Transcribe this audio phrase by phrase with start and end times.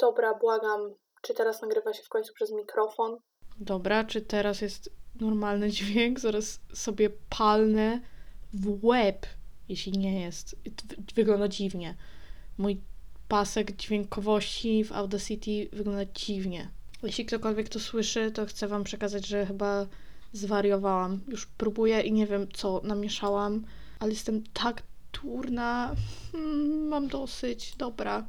[0.00, 0.94] Dobra, błagam.
[1.22, 3.16] Czy teraz nagrywa się w końcu przez mikrofon?
[3.56, 6.20] Dobra, czy teraz jest normalny dźwięk?
[6.20, 8.00] Zaraz sobie palnę
[8.52, 9.26] w łeb,
[9.68, 10.56] jeśli nie jest.
[11.14, 11.96] Wygląda dziwnie.
[12.58, 12.80] Mój
[13.28, 16.70] pasek dźwiękowości w Audacity wygląda dziwnie.
[17.02, 19.86] Jeśli ktokolwiek to słyszy, to chcę Wam przekazać, że chyba
[20.32, 21.20] zwariowałam.
[21.28, 23.64] Już próbuję i nie wiem, co namieszałam,
[23.98, 24.82] ale jestem tak
[25.12, 25.94] turna.
[26.32, 27.76] Hmm, mam dosyć.
[27.76, 28.26] Dobra.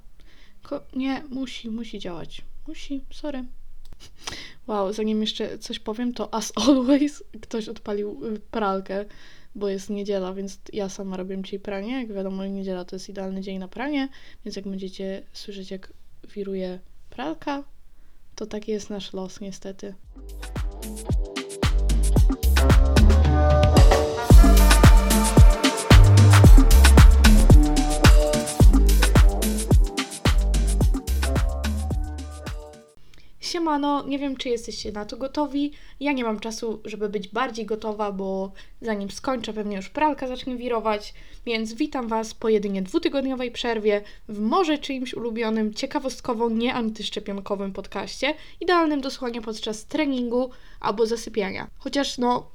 [0.64, 2.42] Ko nie, musi, musi działać.
[2.68, 3.46] Musi, sorry.
[4.68, 9.06] Wow, zanim jeszcze coś powiem, to as always ktoś odpalił y, pralkę,
[9.56, 12.02] bo jest niedziela, więc ja sama robię dzisiaj pranie.
[12.02, 14.10] Jak wiadomo, niedziela to jest idealny dzień na pranie,
[14.46, 15.94] więc jak będziecie słyszeć, jak
[16.36, 17.64] wiruje pralka,
[18.36, 19.94] to taki jest nasz los, niestety.
[33.52, 35.72] Siemano, nie wiem czy jesteście na to gotowi.
[36.00, 40.56] Ja nie mam czasu, żeby być bardziej gotowa, bo zanim skończę, pewnie już pralka zacznie
[40.56, 41.14] wirować,
[41.46, 49.02] więc witam Was po jedynie dwutygodniowej przerwie w może czyimś ulubionym, ciekawostkowo nieantyszczepionkowym podcaście, idealnym
[49.02, 51.68] do słuchania podczas treningu albo zasypiania.
[51.78, 52.52] Chociaż no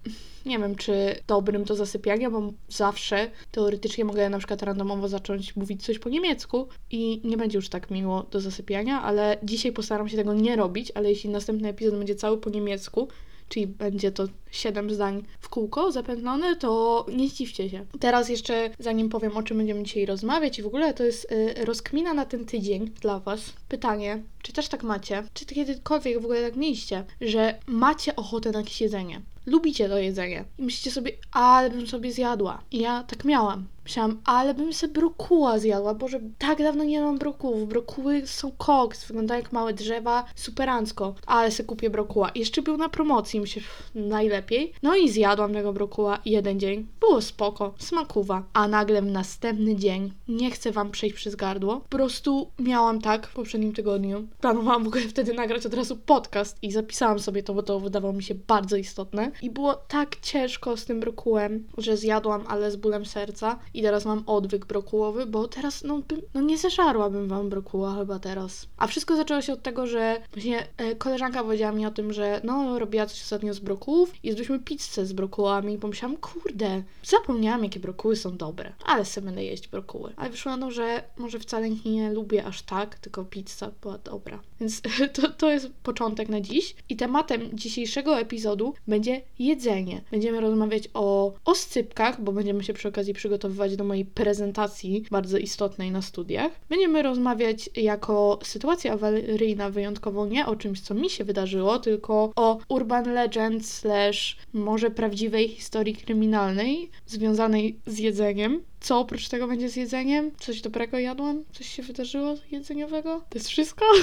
[0.47, 5.85] nie wiem, czy dobrym do zasypiania, bo zawsze teoretycznie mogę na przykład randomowo zacząć mówić
[5.85, 10.17] coś po niemiecku i nie będzie już tak miło do zasypiania, ale dzisiaj postaram się
[10.17, 13.09] tego nie robić, ale jeśli następny epizod będzie cały po niemiecku,
[13.49, 17.87] czyli będzie to 7 zdań w kółko zapętlone, to nie zdziwcie się.
[18.01, 21.65] Teraz jeszcze, zanim powiem, o czym będziemy dzisiaj rozmawiać i w ogóle to jest y,
[21.65, 23.53] rozkmina na ten tydzień dla Was.
[23.69, 25.23] Pytanie, czy też tak macie?
[25.35, 29.21] Czy kiedykolwiek w ogóle tak mieliście, że macie ochotę na jakieś jedzenie?
[29.47, 30.45] Lubicie to jedzenie.
[30.59, 32.63] I myślicie sobie, ale bym sobie zjadła.
[32.71, 33.67] I ja tak miałam.
[33.87, 35.95] Myślałam, ale bym sobie brokuła zjadła.
[35.95, 37.69] Boże, tak dawno nie mam brokułów.
[37.69, 41.15] Brokuły są koks, wyglądają jak małe drzewa, superancko.
[41.27, 42.31] Ale se kupię brokuła.
[42.35, 43.63] Jeszcze był na promocji, myślę,
[43.95, 44.73] najlepiej.
[44.83, 46.87] No i zjadłam tego brokuła jeden dzień.
[47.01, 48.43] Było spoko, smakuwa.
[48.53, 53.27] A nagle w następny dzień, nie chcę wam przejść przez gardło, po prostu miałam tak
[53.27, 54.27] w poprzednim tygodniu.
[54.41, 58.13] Planowałam w ogóle wtedy nagrać od razu podcast i zapisałam sobie to, bo to wydawało
[58.13, 59.31] mi się bardzo istotne.
[59.43, 64.05] I było tak ciężko z tym brokułem, że zjadłam, ale z bólem serca i teraz
[64.05, 68.67] mam odwyk brokułowy, bo teraz no, bym, no nie zeżarłabym wam brokuła chyba teraz.
[68.77, 72.41] A wszystko zaczęło się od tego, że właśnie e, koleżanka powiedziała mi o tym, że
[72.45, 77.65] no robiła coś ostatnio z brokułów i zjedliśmy pizzę z brokułami i pomyślałam, kurde, zapomniałam
[77.65, 80.13] jakie brokuły są dobre, ale sobie będę jeść brokuły.
[80.17, 84.41] Ale wyszło na to, że może wcale nie lubię aż tak, tylko pizza była dobra.
[84.61, 84.83] Więc
[85.15, 90.01] to, to jest początek na dziś i tematem dzisiejszego epizodu będzie jedzenie.
[90.11, 95.91] Będziemy rozmawiać o oscypkach, bo będziemy się przy okazji przygotowywać do mojej prezentacji bardzo istotnej
[95.91, 96.53] na studiach.
[96.69, 102.59] Będziemy rozmawiać jako sytuacja awaryjna wyjątkowo nie o czymś, co mi się wydarzyło, tylko o
[102.69, 108.63] urban legend slash może prawdziwej historii kryminalnej związanej z jedzeniem.
[108.87, 110.31] Co oprócz tego będzie z jedzeniem?
[110.39, 111.45] Coś dobrego jadłam?
[111.53, 113.23] Coś się wydarzyło jedzeniowego?
[113.31, 113.85] To jest wszystko?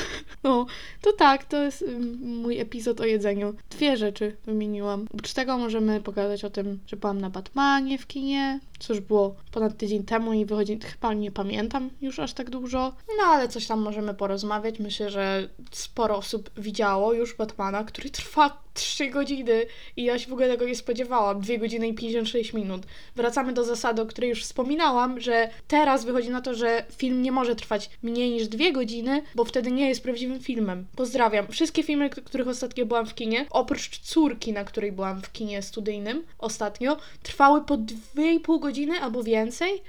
[0.43, 0.65] No,
[1.01, 1.85] to tak, to jest
[2.21, 3.53] mój epizod o jedzeniu.
[3.69, 5.05] Dwie rzeczy wymieniłam.
[5.13, 9.35] Oprócz tego możemy pogadać o tym, że byłam na Batmanie w kinie, co już było
[9.51, 12.93] ponad tydzień temu i wychodzi, chyba nie pamiętam już aż tak dużo.
[13.17, 14.79] No ale coś tam możemy porozmawiać.
[14.79, 19.65] Myślę, że sporo osób widziało już Batmana, który trwa 3 godziny
[19.97, 21.41] i ja się w ogóle tego nie spodziewałam.
[21.41, 22.81] 2 godziny i 56 minut.
[23.15, 27.31] Wracamy do zasady, o której już wspominałam, że teraz wychodzi na to, że film nie
[27.31, 30.87] może trwać mniej niż 2 godziny, bo wtedy nie jest prawdziwym filmem.
[30.95, 31.47] Pozdrawiam.
[31.47, 36.23] Wszystkie filmy, których ostatnio byłam w kinie, oprócz córki, na której byłam w kinie studyjnym
[36.39, 39.81] ostatnio, trwały po 2,5 godziny albo więcej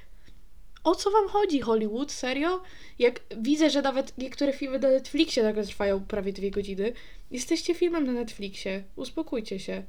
[0.84, 2.12] o co wam chodzi, Hollywood?
[2.12, 2.62] Serio?
[2.98, 6.92] Jak widzę, że nawet niektóre filmy na Netflixie nagle trwają prawie dwie godziny.
[7.30, 8.84] Jesteście filmem na Netflixie.
[8.96, 9.82] Uspokójcie się.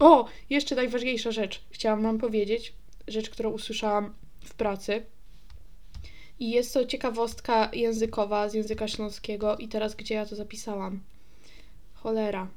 [0.00, 1.60] O, jeszcze najważniejsza rzecz.
[1.70, 2.72] Chciałam wam powiedzieć.
[3.08, 4.14] Rzecz, którą usłyszałam
[4.44, 5.02] w pracy.
[6.40, 9.56] I jest to ciekawostka językowa z języka śląskiego.
[9.56, 11.00] I teraz gdzie ja to zapisałam?
[11.94, 12.48] Cholera.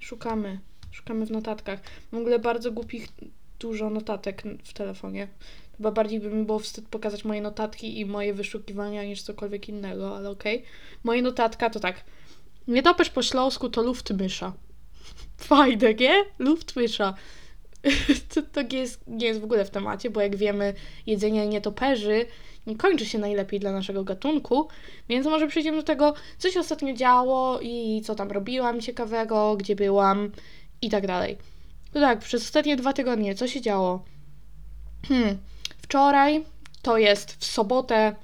[0.00, 0.60] Szukamy.
[0.90, 1.80] Szukamy w notatkach.
[2.12, 3.08] W ogóle bardzo głupich
[3.58, 5.28] dużo notatek w telefonie.
[5.76, 10.16] Chyba bardziej by mi było wstyd pokazać moje notatki i moje wyszukiwania niż cokolwiek innego,
[10.16, 10.56] ale okej.
[10.56, 10.68] Okay.
[11.04, 12.04] Moje notatka to tak.
[12.68, 14.52] Nie dopesz po śląsku to luftmysza.
[15.36, 16.24] Fajne, nie?
[16.38, 17.14] Luftmysza.
[18.34, 20.74] to, to nie, jest, nie jest w ogóle w temacie, bo jak wiemy,
[21.06, 22.26] jedzenie nietoperzy
[22.66, 24.68] nie kończy się najlepiej dla naszego gatunku,
[25.08, 29.76] więc może przejdziemy do tego, co się ostatnio działo i co tam robiłam ciekawego, gdzie
[29.76, 30.32] byłam
[30.82, 31.38] i tak dalej.
[31.94, 34.04] No tak, przez ostatnie dwa tygodnie, co się działo?
[35.08, 35.38] Hmm,
[35.92, 36.44] wczoraj,
[36.82, 38.14] to jest w sobotę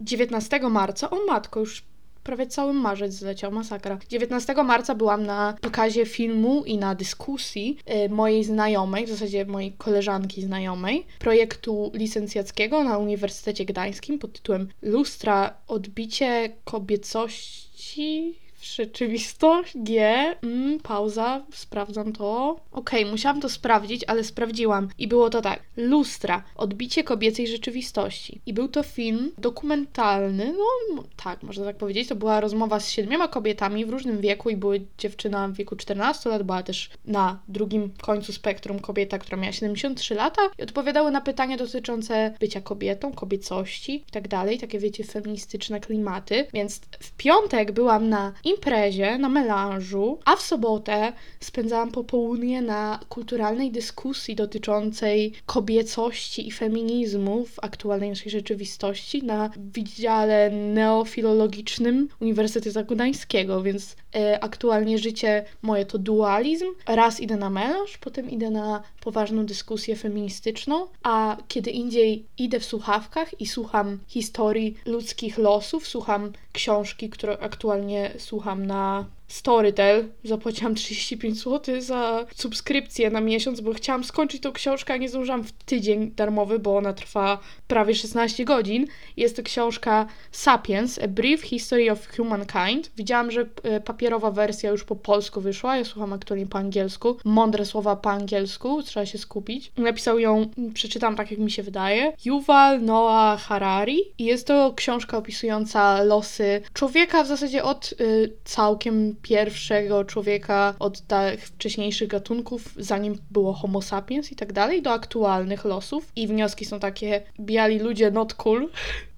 [0.00, 1.82] 19 marca, o matko, już
[2.22, 3.98] prawie cały marzec zleciał, masakra.
[4.08, 9.72] 19 marca byłam na pokazie filmu i na dyskusji y, mojej znajomej, w zasadzie mojej
[9.72, 19.72] koleżanki znajomej, projektu licencjackiego na Uniwersytecie Gdańskim pod tytułem Lustra odbicie kobiecości rzeczywistość?
[19.74, 20.00] G.
[20.42, 22.60] Mm, pauza, sprawdzam to.
[22.72, 24.88] Okej, okay, musiałam to sprawdzić, ale sprawdziłam.
[24.98, 25.62] I było to tak.
[25.76, 26.42] Lustra.
[26.56, 28.40] Odbicie kobiecej rzeczywistości.
[28.46, 32.08] I był to film dokumentalny, no tak, można tak powiedzieć.
[32.08, 36.30] To była rozmowa z siedmioma kobietami w różnym wieku i były dziewczyna w wieku 14
[36.30, 41.20] lat, była też na drugim końcu spektrum kobieta, która miała 73 lata i odpowiadały na
[41.20, 44.58] pytania dotyczące bycia kobietą, kobiecości i tak dalej.
[44.58, 46.46] Takie, wiecie, feministyczne klimaty.
[46.52, 53.70] Więc w piątek byłam na imprezie, na melanżu, a w sobotę spędzałam popołudnie na kulturalnej
[53.70, 63.96] dyskusji dotyczącej kobiecości i feminizmu w aktualnej naszej rzeczywistości na Wydziale Neofilologicznym Uniwersytetu Gdańskiego, więc
[64.40, 66.66] aktualnie życie moje to dualizm.
[66.86, 72.64] Raz idę na melanż, potem idę na poważną dyskusję feministyczną, a kiedy indziej idę w
[72.64, 80.08] słuchawkach i słucham historii ludzkich losów, słucham książki, które aktualnie słucham na Storytel.
[80.24, 85.44] Zapłaciłam 35 zł za subskrypcję na miesiąc, bo chciałam skończyć tą książkę, a nie zdążyłam
[85.44, 87.38] w tydzień darmowy, bo ona trwa
[87.68, 88.86] prawie 16 godzin.
[89.16, 92.90] Jest to książka Sapiens, A Brief History of Humankind.
[92.96, 97.16] Widziałam, że e, papierowa wersja już po polsku wyszła, ja słucham aktualnie po angielsku.
[97.24, 99.72] Mądre słowa po angielsku, trzeba się skupić.
[99.76, 105.16] Napisał ją, przeczytam tak jak mi się wydaje, Yuval Noah Harari i jest to książka
[105.16, 113.18] opisująca losy człowieka w zasadzie od y, całkiem pierwszego człowieka od tych wcześniejszych gatunków, zanim
[113.30, 116.12] było Homo sapiens i tak dalej, do aktualnych losów.
[116.16, 118.68] I wnioski są takie: biali ludzie not cool.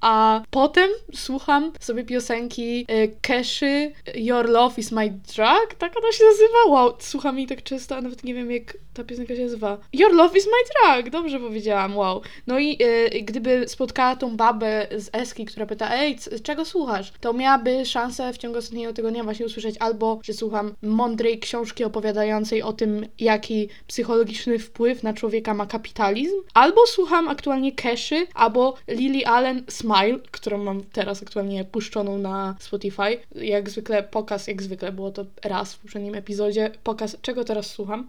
[0.01, 6.25] A potem słucham sobie piosenki y, Keszy Your Love is My Drug, tak ona się
[6.25, 6.65] nazywa.
[6.69, 9.79] Wow, słucham jej tak często, a nawet nie wiem jak ta piosenka się nazywa.
[9.93, 12.23] Your Love is My Drug, dobrze powiedziałam, wow.
[12.47, 17.13] No i y, gdyby spotkała tą babę z Eski, która pyta, ej, czego słuchasz?
[17.21, 22.63] To miałaby szansę w ciągu ostatniego tygodnia właśnie usłyszeć albo, że słucham mądrej książki opowiadającej
[22.63, 29.27] o tym, jaki psychologiczny wpływ na człowieka ma kapitalizm, albo słucham aktualnie Keszy, albo Lily
[29.27, 33.19] Allen Smile, którą mam teraz aktualnie puszczoną na Spotify.
[33.35, 36.71] Jak zwykle pokaz, jak zwykle było to raz w poprzednim epizodzie.
[36.83, 38.09] Pokaz, czego teraz słucham?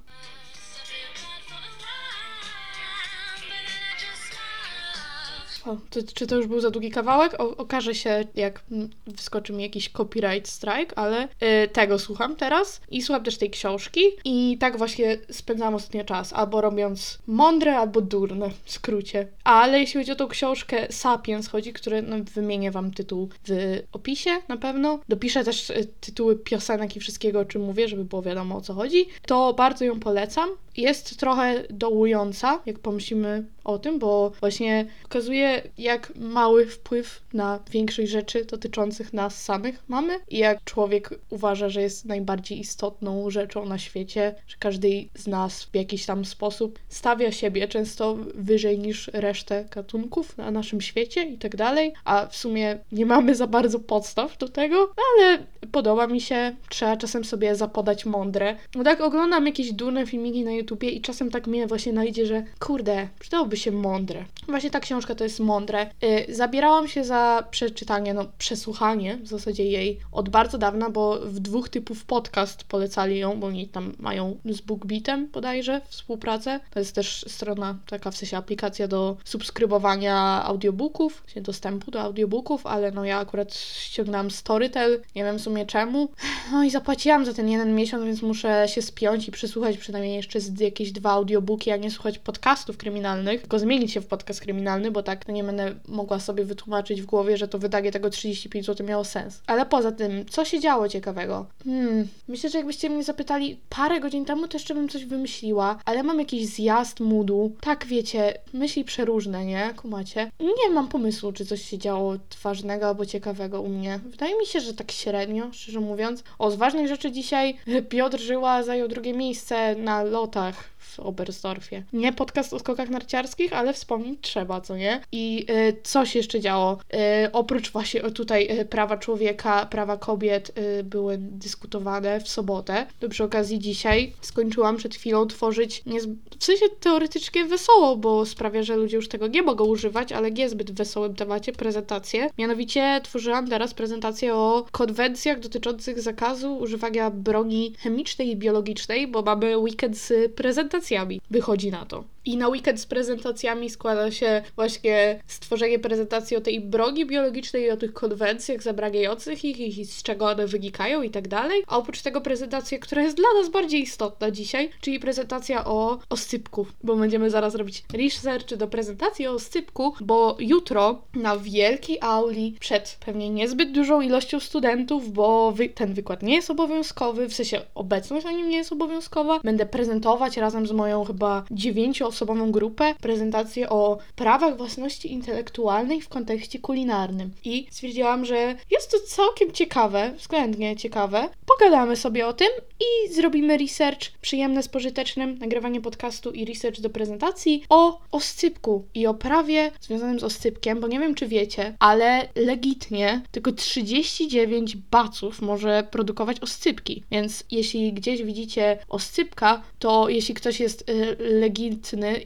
[5.66, 7.40] O, to, czy to już był za długi kawałek?
[7.40, 8.64] O, okaże się, jak
[9.08, 14.02] wyskoczy mi jakiś copyright strike, ale y, tego słucham teraz i słucham też tej książki
[14.26, 19.28] i tak właśnie spędzam ostatnio czas, albo robiąc mądre, albo durne, w skrócie.
[19.44, 24.32] Ale jeśli chodzi o tą książkę Sapiens chodzi, który no, wymienię wam tytuł w opisie
[24.48, 25.00] na pewno.
[25.10, 28.74] Dopiszę też y, tytuły piosenek i wszystkiego, o czym mówię, żeby było wiadomo o co
[28.74, 29.06] chodzi.
[29.26, 30.50] To bardzo ją polecam.
[30.78, 38.12] Jest trochę dołująca, jak pomyślimy o tym, bo właśnie pokazuje, jak mały wpływ na większość
[38.12, 43.78] rzeczy dotyczących nas samych mamy i jak człowiek uważa, że jest najbardziej istotną rzeczą na
[43.78, 49.66] świecie, że każdy z nas w jakiś tam sposób stawia siebie często wyżej niż resztę
[49.72, 54.38] gatunków na naszym świecie i tak dalej, a w sumie nie mamy za bardzo podstaw
[54.38, 55.38] do tego, ale
[55.72, 58.56] podoba mi się, trzeba czasem sobie zapodać mądre.
[58.76, 62.44] No tak oglądam jakieś durne filmiki na YouTubie i czasem tak mnie właśnie najdzie, że
[62.60, 64.26] kurde, przydałoby się mądre.
[64.48, 65.90] Właśnie ta książka to jest mądre.
[66.02, 71.40] Yy, zabierałam się za przeczytanie, no przesłuchanie w zasadzie jej od bardzo dawna, bo w
[71.40, 76.60] dwóch typów podcast polecali ją, bo oni tam mają z BookBeatem bodajże współpracę.
[76.72, 82.92] To jest też strona, taka w sensie aplikacja do subskrybowania audiobooków, dostępu do audiobooków, ale
[82.92, 86.10] no ja akurat ściągnęłam Storytel, nie wiem w sumie czemu.
[86.52, 90.40] No i zapłaciłam za ten jeden miesiąc, więc muszę się spiąć i przesłuchać przynajmniej jeszcze
[90.60, 95.04] jakieś dwa audiobooki, a nie słuchać podcastów kryminalnych, tylko zmienić się w podcast kryminalny, bo
[95.04, 99.04] tak nie będę mogła sobie wytłumaczyć w głowie, że to wydanie tego 35 zł miało
[99.04, 99.42] sens.
[99.48, 101.46] Ale poza tym, co się działo ciekawego?
[101.64, 106.04] Hmm, myślę, że jakbyście mnie zapytali parę godzin temu, to jeszcze bym coś wymyśliła, ale
[106.04, 107.56] mam jakiś zjazd moodu.
[107.62, 109.74] Tak, wiecie, myśli przeróżne, nie?
[109.76, 110.32] Kumacie?
[110.40, 114.00] Nie mam pomysłu, czy coś się działo ważnego albo ciekawego u mnie.
[114.06, 116.24] Wydaje mi się, że tak średnio, szczerze mówiąc.
[116.40, 117.58] O, z ważnych rzeczy dzisiaj
[117.90, 121.84] Piotr Żyła zajął drugie miejsce na lotach w Oberstdorfie.
[121.94, 125.02] Nie podcast o skokach narciarskich, ale wspomnieć trzeba, co nie?
[125.12, 126.78] I y, co się jeszcze działo?
[127.26, 130.52] Y, oprócz właśnie tutaj y, prawa człowieka, prawa kobiet
[130.84, 136.00] były dyskutowane w sobotę, to przy okazji dzisiaj skończyłam przed chwilą tworzyć, nie,
[136.40, 140.72] w sensie teoretycznie wesoło, bo sprawia, że ludzie już tego nie mogą używać, ale niezbyt
[140.72, 142.30] wesołym temacie prezentację.
[142.38, 149.58] Mianowicie tworzyłam teraz prezentację o konwencjach dotyczących zakazu używania broni chemicznej i biologicznej, bo mamy
[149.58, 151.22] weekend z prezentacjami.
[151.32, 152.13] Wychodzi na to.
[152.26, 157.70] I na weekend z prezentacjami składa się właśnie stworzenie prezentacji o tej broni biologicznej i
[157.70, 161.64] o tych konwencjach zabraniających ich i z czego one wynikają i tak dalej.
[161.68, 166.66] A oprócz tego prezentacja, która jest dla nas bardziej istotna dzisiaj, czyli prezentacja o oscypku,
[166.84, 172.98] bo będziemy zaraz robić research do prezentacji o oscypku, bo jutro na wielkiej auli przed
[173.06, 178.26] pewnie niezbyt dużą ilością studentów, bo wy ten wykład nie jest obowiązkowy, w sensie obecność
[178.26, 183.70] na nim nie jest obowiązkowa, będę prezentować razem z moją chyba dziewięciu osobową grupę prezentację
[183.70, 187.32] o prawach własności intelektualnej w kontekście kulinarnym.
[187.46, 191.30] I stwierdziłam, że jest to całkiem ciekawe, względnie ciekawe.
[191.46, 192.48] Pogadamy sobie o tym
[192.80, 199.08] i zrobimy research przyjemne z pożytecznym, nagrywanie podcastu i research do prezentacji o oscypku i
[199.08, 205.42] o prawie związanym z oscypkiem, bo nie wiem czy wiecie, ale legitnie tylko 39 baców
[205.42, 207.04] może produkować oscypki.
[207.12, 211.18] Więc jeśli gdzieś widzicie oscypka, to jeśli ktoś jest y,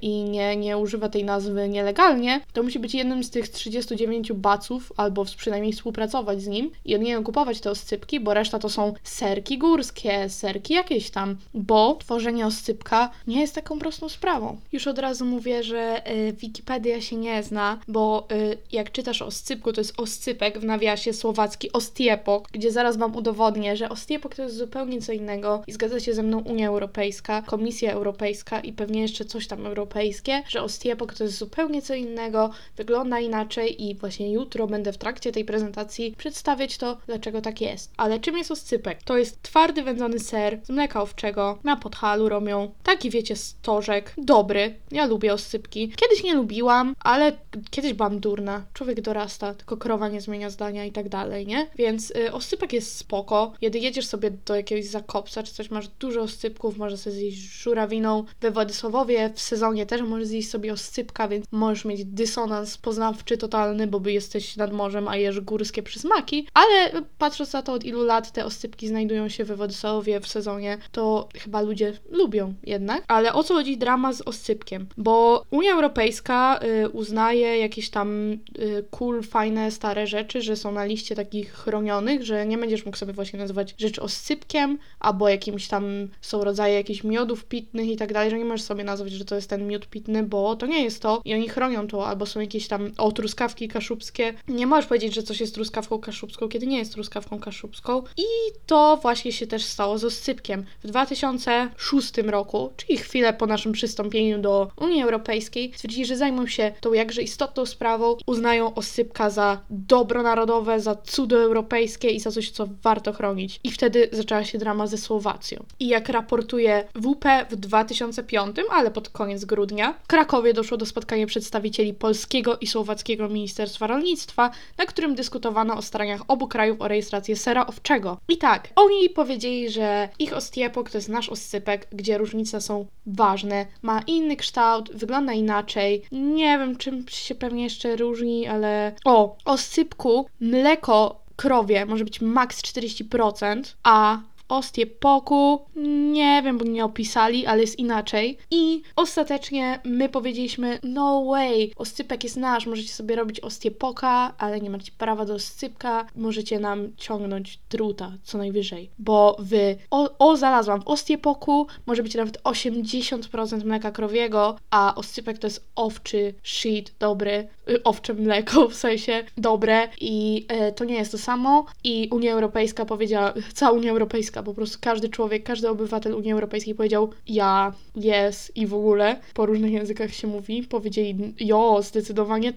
[0.01, 4.93] i nie, nie używa tej nazwy nielegalnie, to musi być jednym z tych 39 baców,
[4.97, 8.93] albo przynajmniej współpracować z nim i od niego kupować te oscypki, bo reszta to są
[9.03, 14.57] serki górskie, serki jakieś tam, bo tworzenie oscypka nie jest taką prostą sprawą.
[14.71, 19.25] Już od razu mówię, że y, Wikipedia się nie zna, bo y, jak czytasz o
[19.25, 24.43] oscypku, to jest oscypek w nawiasie słowacki ostiepok, gdzie zaraz Wam udowodnię, że ostiepok to
[24.43, 29.01] jest zupełnie co innego i zgadza się ze mną Unia Europejska, Komisja Europejska i pewnie
[29.01, 34.31] jeszcze coś tam europejskie, że ostiepok to jest zupełnie co innego, wygląda inaczej i właśnie
[34.31, 37.91] jutro będę w trakcie tej prezentacji przedstawiać to, dlaczego tak jest.
[37.97, 39.03] Ale czym jest oscypek?
[39.03, 44.75] To jest twardy wędzony ser z mleka owczego, na podhalu robią, taki wiecie, stożek, dobry,
[44.91, 45.91] ja lubię oscypki.
[45.95, 47.31] Kiedyś nie lubiłam, ale
[47.69, 51.67] kiedyś byłam durna, człowiek dorasta, tylko krowa nie zmienia zdania i tak dalej, nie?
[51.75, 56.21] Więc y, oscypek jest spoko, kiedy jedziesz sobie do jakiegoś zakopca czy coś, masz dużo
[56.21, 58.23] oscypków, możesz sobie zjeść żurawiną.
[58.41, 59.56] We Władysławowie w sezonie
[59.87, 64.73] też możesz zjeść sobie oscypka, więc możesz mieć dysonans poznawczy totalny, bo by jesteś nad
[64.73, 69.29] morzem, a jesz górskie przysmaki, ale patrząc na to od ilu lat te oscypki znajdują
[69.29, 73.03] się we Władysławowie w sezonie, to chyba ludzie lubią jednak.
[73.07, 74.87] Ale o co chodzi drama z oscypkiem?
[74.97, 80.85] Bo Unia Europejska y, uznaje jakieś tam y, cool, fajne, stare rzeczy, że są na
[80.85, 86.07] liście takich chronionych, że nie będziesz mógł sobie właśnie nazywać rzeczy oscypkiem, albo jakimś tam
[86.21, 89.35] są rodzaje jakichś miodów pitnych i tak dalej, że nie możesz sobie nazwać, że to
[89.35, 92.39] jest ten miód pitny, bo to nie jest to i oni chronią to, albo są
[92.39, 94.33] jakieś tam, o, truskawki kaszubskie.
[94.47, 98.03] Nie możesz powiedzieć, że coś jest truskawką kaszubską, kiedy nie jest truskawką kaszubską.
[98.17, 98.25] I
[98.65, 100.65] to właśnie się też stało z oscypkiem.
[100.83, 106.71] W 2006 roku, czyli chwilę po naszym przystąpieniu do Unii Europejskiej, stwierdzili, że zajmą się
[106.81, 112.51] tą jakże istotną sprawą, uznają oscypka za dobro narodowe, za cudo europejskie i za coś,
[112.51, 113.59] co warto chronić.
[113.63, 115.65] I wtedy zaczęła się drama ze Słowacją.
[115.79, 121.25] I jak raportuje WP w 2005, ale pod koniec grudnia, w Krakowie doszło do spotkania
[121.25, 127.35] przedstawicieli polskiego i słowackiego Ministerstwa Rolnictwa, na którym dyskutowano o staraniach obu krajów o rejestrację
[127.35, 128.17] sera owczego.
[128.27, 133.65] I tak, oni powiedzieli, że ich ostiepok to jest nasz oscypek, gdzie różnice są ważne,
[133.81, 136.03] ma inny kształt, wygląda inaczej.
[136.11, 142.61] Nie wiem, czym się pewnie jeszcze różni, ale o, oscypku mleko krowie może być maks
[142.61, 144.19] 40%, a
[144.49, 145.65] ostiepoku,
[146.11, 148.37] nie wiem, bo nie opisali, ale jest inaczej.
[148.51, 154.69] I ostatecznie my powiedzieliśmy, no way, oscypek jest nasz, możecie sobie robić ostiepoka, ale nie
[154.69, 158.89] macie prawa do oscypka, możecie nam ciągnąć druta, co najwyżej.
[158.99, 165.37] Bo w, o, o znalazłam, w ostiepoku może być nawet 80% mleka krowiego, a oscypek
[165.37, 169.87] to jest owczy shit, dobry, y, owcze mleko, w sensie dobre.
[170.01, 171.65] I e, to nie jest to samo.
[171.83, 176.75] I Unia Europejska powiedziała, cała Unia Europejska, po prostu każdy człowiek, każdy obywatel Unii Europejskiej
[176.75, 182.53] powiedział ja, yes i w ogóle, po różnych językach się mówi, powiedzieli jo, zdecydowanie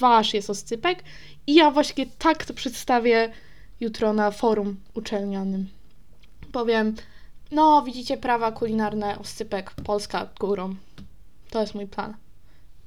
[0.00, 1.04] wasz jest oscypek
[1.46, 3.32] i ja właśnie tak to przedstawię
[3.80, 5.68] jutro na forum uczelnianym.
[6.52, 6.94] Powiem,
[7.50, 10.74] no widzicie prawa kulinarne, oscypek, Polska górą.
[11.50, 12.14] To jest mój plan.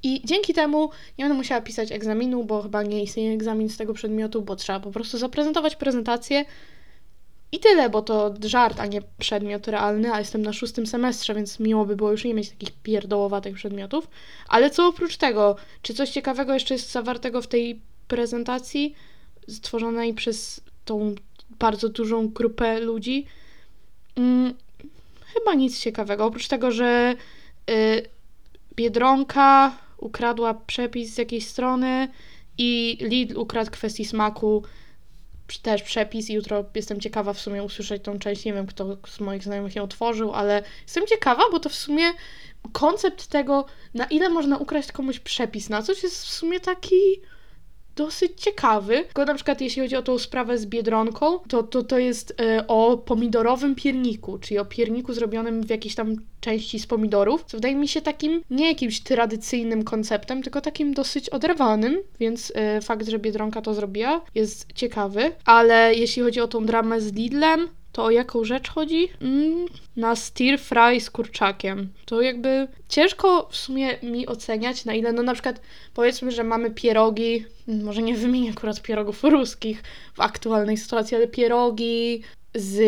[0.02, 3.94] I dzięki temu nie będę musiała pisać egzaminu, bo chyba nie istnieje egzamin z tego
[3.94, 6.44] przedmiotu, bo trzeba po prostu zaprezentować prezentację
[7.52, 11.60] I tyle, bo to żart, a nie przedmiot realny, a jestem na szóstym semestrze, więc
[11.60, 14.08] miło by było już nie mieć takich pierdołowatych przedmiotów.
[14.48, 15.56] Ale co oprócz tego?
[15.82, 18.94] Czy coś ciekawego jeszcze jest zawartego w tej prezentacji
[19.48, 21.14] stworzonej przez tą
[21.58, 23.26] bardzo dużą grupę ludzi?
[24.14, 24.54] Hmm,
[25.34, 26.24] chyba nic ciekawego.
[26.24, 27.14] Oprócz tego, że
[27.70, 28.08] y,
[28.76, 32.08] Biedronka ukradła przepis z jakiejś strony
[32.58, 34.62] i Lidl ukradł kwestii smaku
[35.62, 38.44] też przepis jutro jestem ciekawa w sumie usłyszeć tą część.
[38.44, 42.04] Nie wiem, kto z moich znajomych ją otworzył, ale jestem ciekawa, bo to w sumie
[42.72, 46.96] koncept tego, na ile można ukraść komuś przepis na coś, jest w sumie taki
[47.98, 49.04] dosyć ciekawy.
[49.04, 52.66] Tylko na przykład jeśli chodzi o tą sprawę z Biedronką, to to, to jest y,
[52.66, 57.74] o pomidorowym pierniku, czyli o pierniku zrobionym w jakiejś tam części z pomidorów, co wydaje
[57.74, 63.18] mi się takim nie jakimś tradycyjnym konceptem, tylko takim dosyć oderwanym, więc y, fakt, że
[63.18, 68.10] Biedronka to zrobiła jest ciekawy, ale jeśli chodzi o tą dramę z Lidlem, to o
[68.10, 69.08] jaką rzecz chodzi?
[69.20, 71.88] Mm, na stir fry z kurczakiem.
[72.04, 75.60] To jakby ciężko w sumie mi oceniać, na ile, no na przykład
[75.94, 79.82] powiedzmy, że mamy pierogi, mm, może nie wymienię akurat pierogów ruskich
[80.14, 82.22] w aktualnej sytuacji, ale pierogi
[82.54, 82.78] z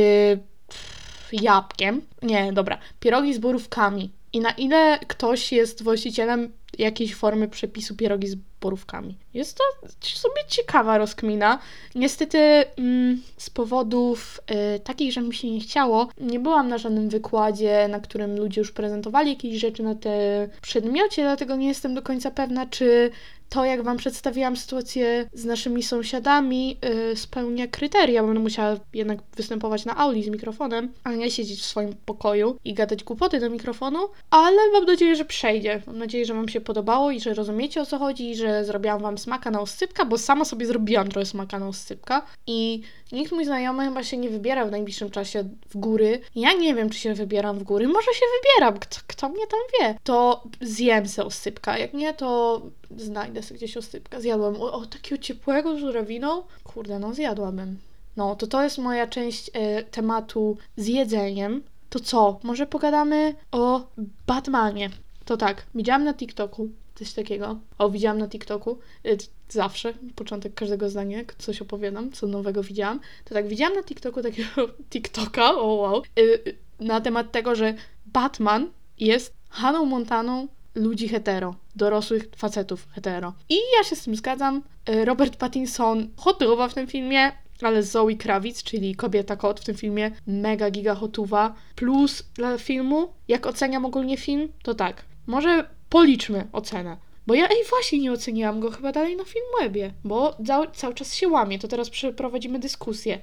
[1.32, 2.02] jabłkiem.
[2.22, 2.78] Nie, dobra.
[3.00, 4.10] Pierogi z borówkami.
[4.32, 9.16] I na ile ktoś jest właścicielem jakiejś formy przepisu pierogi z borówkami.
[9.34, 9.64] Jest to
[10.02, 11.58] sobie ciekawa rozkmina.
[11.94, 14.40] Niestety mm, z powodów
[14.76, 18.60] y, takich, że mi się nie chciało, nie byłam na żadnym wykładzie, na którym ludzie
[18.60, 23.10] już prezentowali jakieś rzeczy na te przedmiocie, dlatego nie jestem do końca pewna, czy
[23.50, 26.78] to, jak Wam przedstawiłam sytuację z naszymi sąsiadami,
[27.08, 28.22] yy, spełnia kryteria.
[28.22, 32.74] Będę musiała jednak występować na auli z mikrofonem, a nie siedzieć w swoim pokoju i
[32.74, 33.98] gadać głupoty do mikrofonu,
[34.30, 35.82] ale mam nadzieję, że przejdzie.
[35.86, 39.02] Mam nadzieję, że Wam się podobało i że rozumiecie o co chodzi i że zrobiłam
[39.02, 43.44] Wam smaka na oscypka, bo sama sobie zrobiłam trochę smaka na oscypka i nikt mój
[43.44, 46.20] znajomy chyba się nie wybiera w najbliższym czasie w góry.
[46.34, 47.88] Ja nie wiem, czy się wybieram w góry.
[47.88, 49.98] Może się wybieram, kto, kto mnie tam wie.
[50.04, 51.78] To zjem se oscypka.
[51.78, 52.60] Jak nie, to
[52.96, 54.20] znajdę sobie gdzieś oscypka.
[54.20, 54.56] Zjadłam.
[54.56, 56.42] O, o takiego ciepłego żurawiną?
[56.64, 57.78] Kurde, no zjadłabym.
[58.16, 61.62] No, to to jest moja część e, tematu z jedzeniem.
[61.90, 62.40] To co?
[62.42, 63.86] Może pogadamy o
[64.26, 64.90] Batmanie.
[65.24, 67.58] To tak, widziałam na TikToku coś takiego.
[67.78, 68.78] O, widziałam na TikToku.
[69.04, 69.08] E,
[69.48, 73.00] zawsze, początek każdego zdania, jak coś opowiadam, co nowego widziałam.
[73.24, 76.22] To tak, widziałam na TikToku takiego TikToka, o wow, e,
[76.84, 77.74] na temat tego, że
[78.06, 83.32] Batman jest Haną Montaną ludzi hetero, dorosłych facetów hetero.
[83.48, 84.62] I ja się z tym zgadzam.
[84.86, 89.74] E, Robert Pattinson hotuwa w tym filmie, ale Zoe Kravitz, czyli kobieta kot w tym
[89.74, 91.54] filmie, mega giga hotuwa.
[91.74, 95.04] Plus dla filmu, jak oceniam ogólnie film, to tak.
[95.26, 96.96] Może policzmy ocenę.
[97.26, 101.14] Bo ja, ej, właśnie nie oceniłam go chyba dalej na Filmwebie, bo cały, cały czas
[101.14, 103.18] się łamie, to teraz przeprowadzimy dyskusję.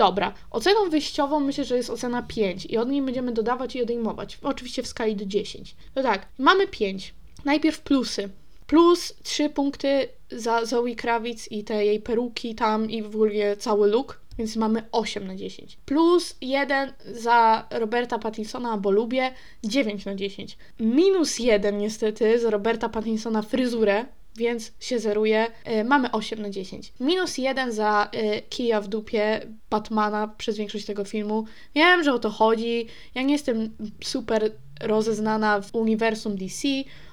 [0.00, 4.38] Dobra, oceną wyjściową myślę, że jest ocena 5 i od niej będziemy dodawać i odejmować.
[4.42, 5.76] Oczywiście w skali do 10.
[5.94, 7.14] To tak, mamy 5.
[7.44, 8.28] Najpierw plusy.
[8.66, 13.88] Plus 3 punkty za Zoe Kravitz i te jej peruki tam i w ogóle cały
[13.88, 15.78] look, więc mamy 8 na 10.
[15.84, 19.32] Plus 1 za Roberta Pattinsona, bo lubię,
[19.64, 20.58] 9 na 10.
[20.78, 24.04] Minus 1 niestety za Roberta Pattinsona fryzurę,
[24.36, 25.46] więc się zeruje.
[25.80, 26.92] Y, mamy 8 na 10.
[27.00, 29.40] Minus 1 za y, kija w dupie
[29.70, 31.44] Batmana przez większość tego filmu.
[31.74, 32.86] Wiem, że o to chodzi.
[33.14, 36.68] Ja nie jestem super rozeznana w uniwersum DC.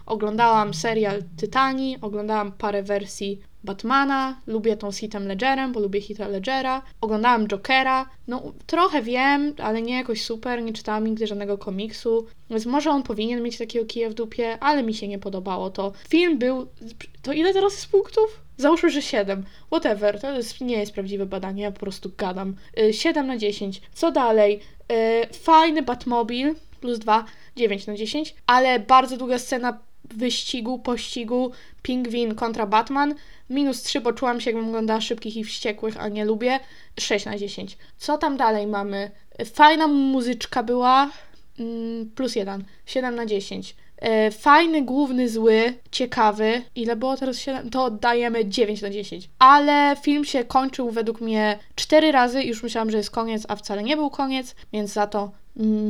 [0.06, 6.30] Oglądałam serial Tytani, oglądałam parę wersji Batmana, lubię tą z Heath'em Ledgerem, bo lubię Heath'a
[6.30, 6.82] Ledgera.
[7.02, 12.66] Oglądałam Jokera, no trochę wiem, ale nie jakoś super, nie czytałam nigdy żadnego komiksu, więc
[12.66, 15.92] może on powinien mieć takiego kija w dupie, ale mi się nie podobało to.
[16.10, 16.68] Film był...
[17.22, 18.42] To ile teraz jest punktów?
[18.58, 19.44] Załóżmy, że 7.
[19.68, 22.56] Whatever, to jest, nie jest prawdziwe badanie, ja po prostu gadam.
[22.92, 23.82] 7 y, na 10.
[23.94, 24.60] Co dalej?
[24.92, 27.26] Y, fajny Batmobil, plus 2,
[27.56, 29.80] 9 na 10, ale bardzo długa scena
[30.14, 33.16] wyścigu, pościgu Pingwin kontra Batman.
[33.50, 36.60] Minus 3, bo czułam się, jakbym oglądała szybkich i wściekłych, a nie lubię.
[37.00, 37.78] 6 na 10.
[37.98, 39.12] Co tam dalej mamy?
[39.54, 41.12] Fajna muzyczka była.
[41.60, 42.64] Mm, plus 1.
[42.86, 43.76] 7 na 10.
[43.98, 46.62] E, fajny, główny, zły, ciekawy.
[46.76, 47.70] Ile było teraz 7?
[47.70, 49.30] To oddajemy 9 na 10.
[49.40, 52.44] Ale film się kończył według mnie 4 razy.
[52.44, 55.32] Już myślałam, że jest koniec, a wcale nie był koniec, więc za to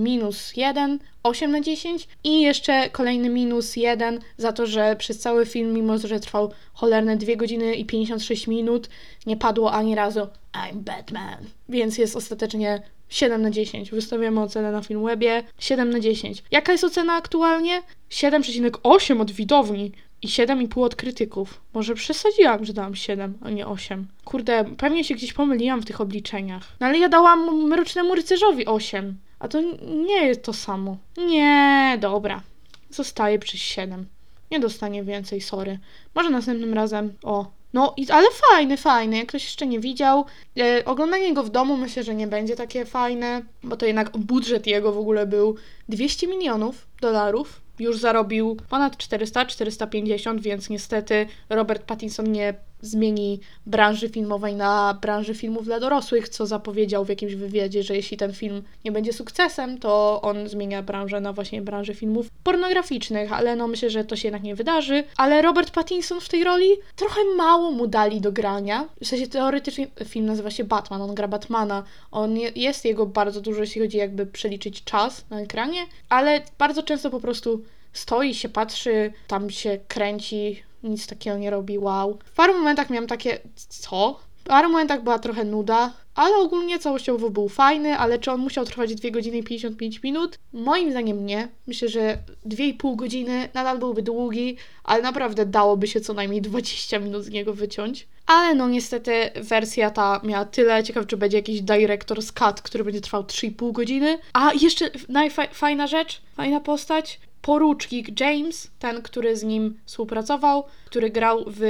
[0.04, 5.46] minus 1, 8 na 10 i jeszcze kolejny minus 1 za to, że przez cały
[5.46, 8.90] film, mimo że trwał cholerne 2 godziny i 56 minut,
[9.26, 11.38] nie padło ani razu I'm Batman.
[11.70, 13.92] Więc jest ostatecznie 7 na 10.
[13.92, 16.44] Wystawiamy ocenę na Filmwebie 7 na 10.
[16.52, 17.82] Jaka jest ocena aktualnie?
[18.12, 19.92] 7,8 od widowni.
[20.22, 21.62] I 7,5 od krytyków.
[21.74, 24.08] Może przesadziłam, że dałam 7, a nie 8.
[24.26, 26.64] Kurde, pewnie się gdzieś pomyliłam w tych obliczeniach.
[26.80, 29.18] No ale ja dałam Mrocznemu Rycerzowi 8.
[29.40, 29.62] A to
[30.06, 30.98] nie jest to samo.
[31.18, 32.42] Nie, dobra.
[32.90, 34.06] Zostaje przy 7.
[34.52, 35.80] Nie dostanie więcej, sorry.
[36.16, 37.14] Może następnym razem.
[37.24, 37.57] O.
[37.74, 39.18] No, ale fajny, fajny.
[39.18, 40.26] Jak ktoś jeszcze nie widział,
[40.60, 44.68] e, oglądanie go w domu myślę, że nie będzie takie fajne, bo to jednak budżet
[44.68, 45.56] jego w ogóle był
[45.90, 47.62] 200 milionów dolarów.
[47.80, 55.34] Już zarobił ponad 400, 450, więc niestety Robert Pattinson nie zmieni branży filmowej na branży
[55.34, 59.78] filmów dla dorosłych, co zapowiedział w jakimś wywiadzie, że jeśli ten film nie będzie sukcesem,
[59.78, 64.28] to on zmienia branżę na właśnie branżę filmów pornograficznych, ale no myślę, że to się
[64.28, 65.04] jednak nie wydarzy.
[65.18, 68.90] Ale Robert Pattinson w tej roli trochę mało mu dali do grania.
[69.02, 71.84] W sensie teoretycznie film nazywa się Batman, on gra Batmana.
[72.12, 77.10] On jest jego bardzo dużo, jeśli chodzi jakby przeliczyć czas na ekranie, ale bardzo często
[77.10, 77.64] po prostu
[77.94, 82.20] stoi się, patrzy, tam się kręci, nic takiego nie robi, wow.
[82.26, 84.20] W paru momentach miałam takie, co?
[84.36, 88.66] W paru momentach była trochę nuda, ale ogólnie całościowo był fajny, ale czy on musiał
[88.66, 90.40] trwać 2 godziny i 55 minut?
[90.54, 91.48] Moim zdaniem nie.
[91.68, 97.24] Myślę, że 2,5 godziny nadal byłby długi, ale naprawdę dałoby się co najmniej 20 minut
[97.24, 98.08] z niego wyciąć.
[98.26, 100.84] Ale no niestety wersja ta miała tyle.
[100.84, 104.20] Ciekaw, czy będzie jakiś director's cut, który będzie trwał 3,5 godziny.
[104.34, 111.44] A jeszcze najfajna rzecz, fajna postać porucznik James, ten, który z nim współpracował, który grał
[111.48, 111.62] w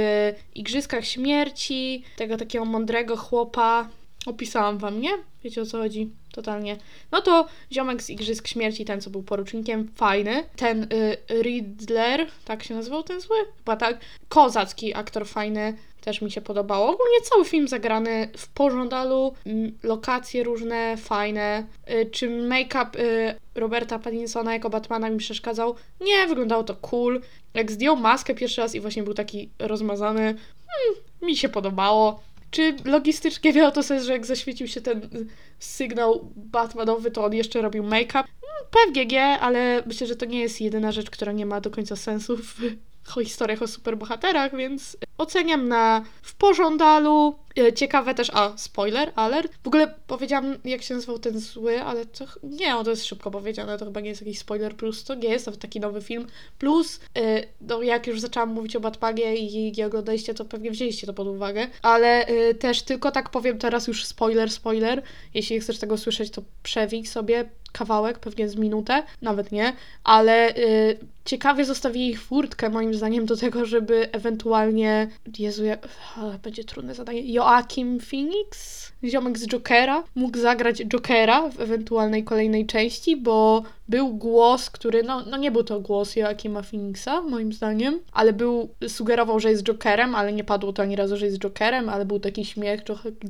[0.54, 3.88] Igrzyskach Śmierci, tego takiego mądrego chłopa.
[4.26, 5.10] Opisałam wam, nie?
[5.44, 6.10] Wiecie o co chodzi?
[6.32, 6.76] Totalnie.
[7.12, 10.44] No to ziomek z Igrzysk Śmierci, ten co był porucznikiem, fajny.
[10.56, 13.36] Ten y, Riddler, tak się nazywał ten zły?
[13.58, 14.00] Chyba tak.
[14.28, 15.76] Kozacki aktor fajny
[16.08, 16.86] też mi się podobało.
[16.86, 19.34] Ogólnie cały film zagrany w pożądalu,
[19.82, 21.66] lokacje różne, fajne.
[21.90, 25.74] Y, czy make-up y, Roberta Pattinsona jako Batmana mi przeszkadzał?
[26.00, 27.20] Nie, wyglądało to cool.
[27.54, 32.20] Jak zdjął maskę pierwszy raz i właśnie był taki rozmazany, hmm, mi się podobało.
[32.50, 37.62] Czy logistycznie miało to sens, że jak zaświecił się ten sygnał Batmanowy, to on jeszcze
[37.62, 38.24] robił make-up?
[38.72, 41.96] Hmm, nie, ale myślę, że to nie jest jedyna rzecz, która nie ma do końca
[41.96, 42.60] sensu w
[43.16, 47.38] historiach o superbohaterach, więc oceniam na w pożądalu.
[47.58, 49.52] E, ciekawe też, a spoiler, alert.
[49.64, 53.78] W ogóle powiedziałam, jak się nazywał ten zły, ale to nie, to jest szybko powiedziane,
[53.78, 56.26] to chyba nie jest jakiś spoiler plus, to nie jest to taki nowy film.
[56.58, 57.22] Plus, yy,
[57.60, 61.28] no jak już zaczęłam mówić o Batmanie i nie oglądaliście, to pewnie wzięliście to pod
[61.28, 65.02] uwagę, ale yy, też tylko tak powiem teraz już spoiler, spoiler.
[65.34, 69.72] Jeśli chcesz tego słyszeć, to przewij sobie kawałek, pewnie z minutę, nawet nie,
[70.04, 75.76] ale yy, ciekawie zostawili furtkę moim zdaniem do tego, żeby ewentualnie, Jezu, ja,
[76.42, 83.16] będzie trudne zadanie, Joachim Phoenix, ziomek z Jokera, mógł zagrać Jokera w ewentualnej kolejnej części,
[83.16, 88.32] bo był głos, który, no, no nie był to głos Joachima Phoenixa, moim zdaniem, ale
[88.32, 92.04] był, sugerował, że jest Jokerem, ale nie padło to ani razu, że jest Jokerem, ale
[92.04, 92.80] był taki śmiech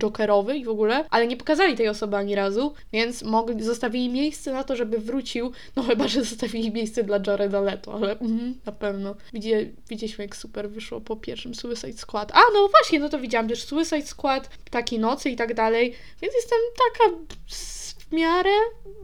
[0.03, 4.53] Jokerowy i w ogóle, ale nie pokazali tej osoby ani razu, więc mogli, zostawili miejsce
[4.53, 8.73] na to, żeby wrócił, no chyba, że zostawili miejsce dla Jareda Leto, ale mm, na
[8.73, 9.15] pewno.
[9.33, 12.33] Widzie, widzieliśmy, jak super wyszło po pierwszym Suicide Squad.
[12.33, 16.35] A, no właśnie, no to widziałam też Suicide Squad, Ptaki Nocy i tak dalej, więc
[16.35, 17.17] jestem taka
[17.99, 18.51] w miarę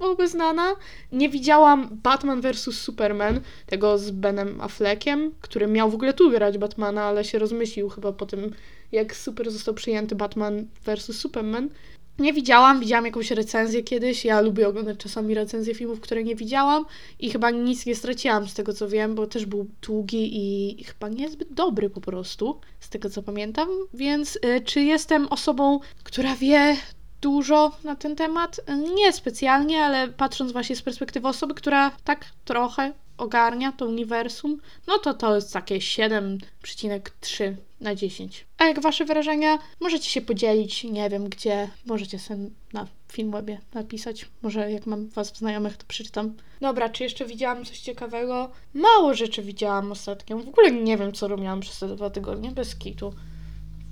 [0.01, 0.77] obeznana.
[1.13, 2.81] Nie widziałam Batman vs.
[2.81, 7.89] Superman, tego z Benem Affleckiem, który miał w ogóle tu grać Batmana, ale się rozmyślił
[7.89, 8.55] chyba po tym,
[8.93, 11.17] jak super został przyjęty Batman vs.
[11.19, 11.71] Superman.
[12.19, 14.25] Nie widziałam, widziałam jakąś recenzję kiedyś.
[14.25, 16.85] Ja lubię oglądać czasami recenzje filmów, które nie widziałam
[17.19, 21.09] i chyba nic nie straciłam z tego co wiem, bo też był długi i chyba
[21.09, 23.69] niezbyt dobry po prostu, z tego co pamiętam.
[23.95, 26.77] Więc y, czy jestem osobą, która wie
[27.21, 28.61] dużo na ten temat?
[28.95, 34.99] Nie specjalnie, ale patrząc właśnie z perspektywy osoby, która tak trochę ogarnia to uniwersum, no
[34.99, 38.47] to to jest takie 7,3 na 10.
[38.59, 39.59] A jak wasze wrażenia?
[39.81, 44.29] Możecie się podzielić, nie wiem gdzie, możecie sobie na Filmwebie napisać.
[44.43, 46.35] Może jak mam was w znajomych, to przeczytam.
[46.61, 48.51] Dobra, czy jeszcze widziałam coś ciekawego?
[48.75, 50.39] Mało rzeczy widziałam ostatnio.
[50.39, 53.15] W ogóle nie wiem, co robiłam przez te dwa tygodnie, bez kitu.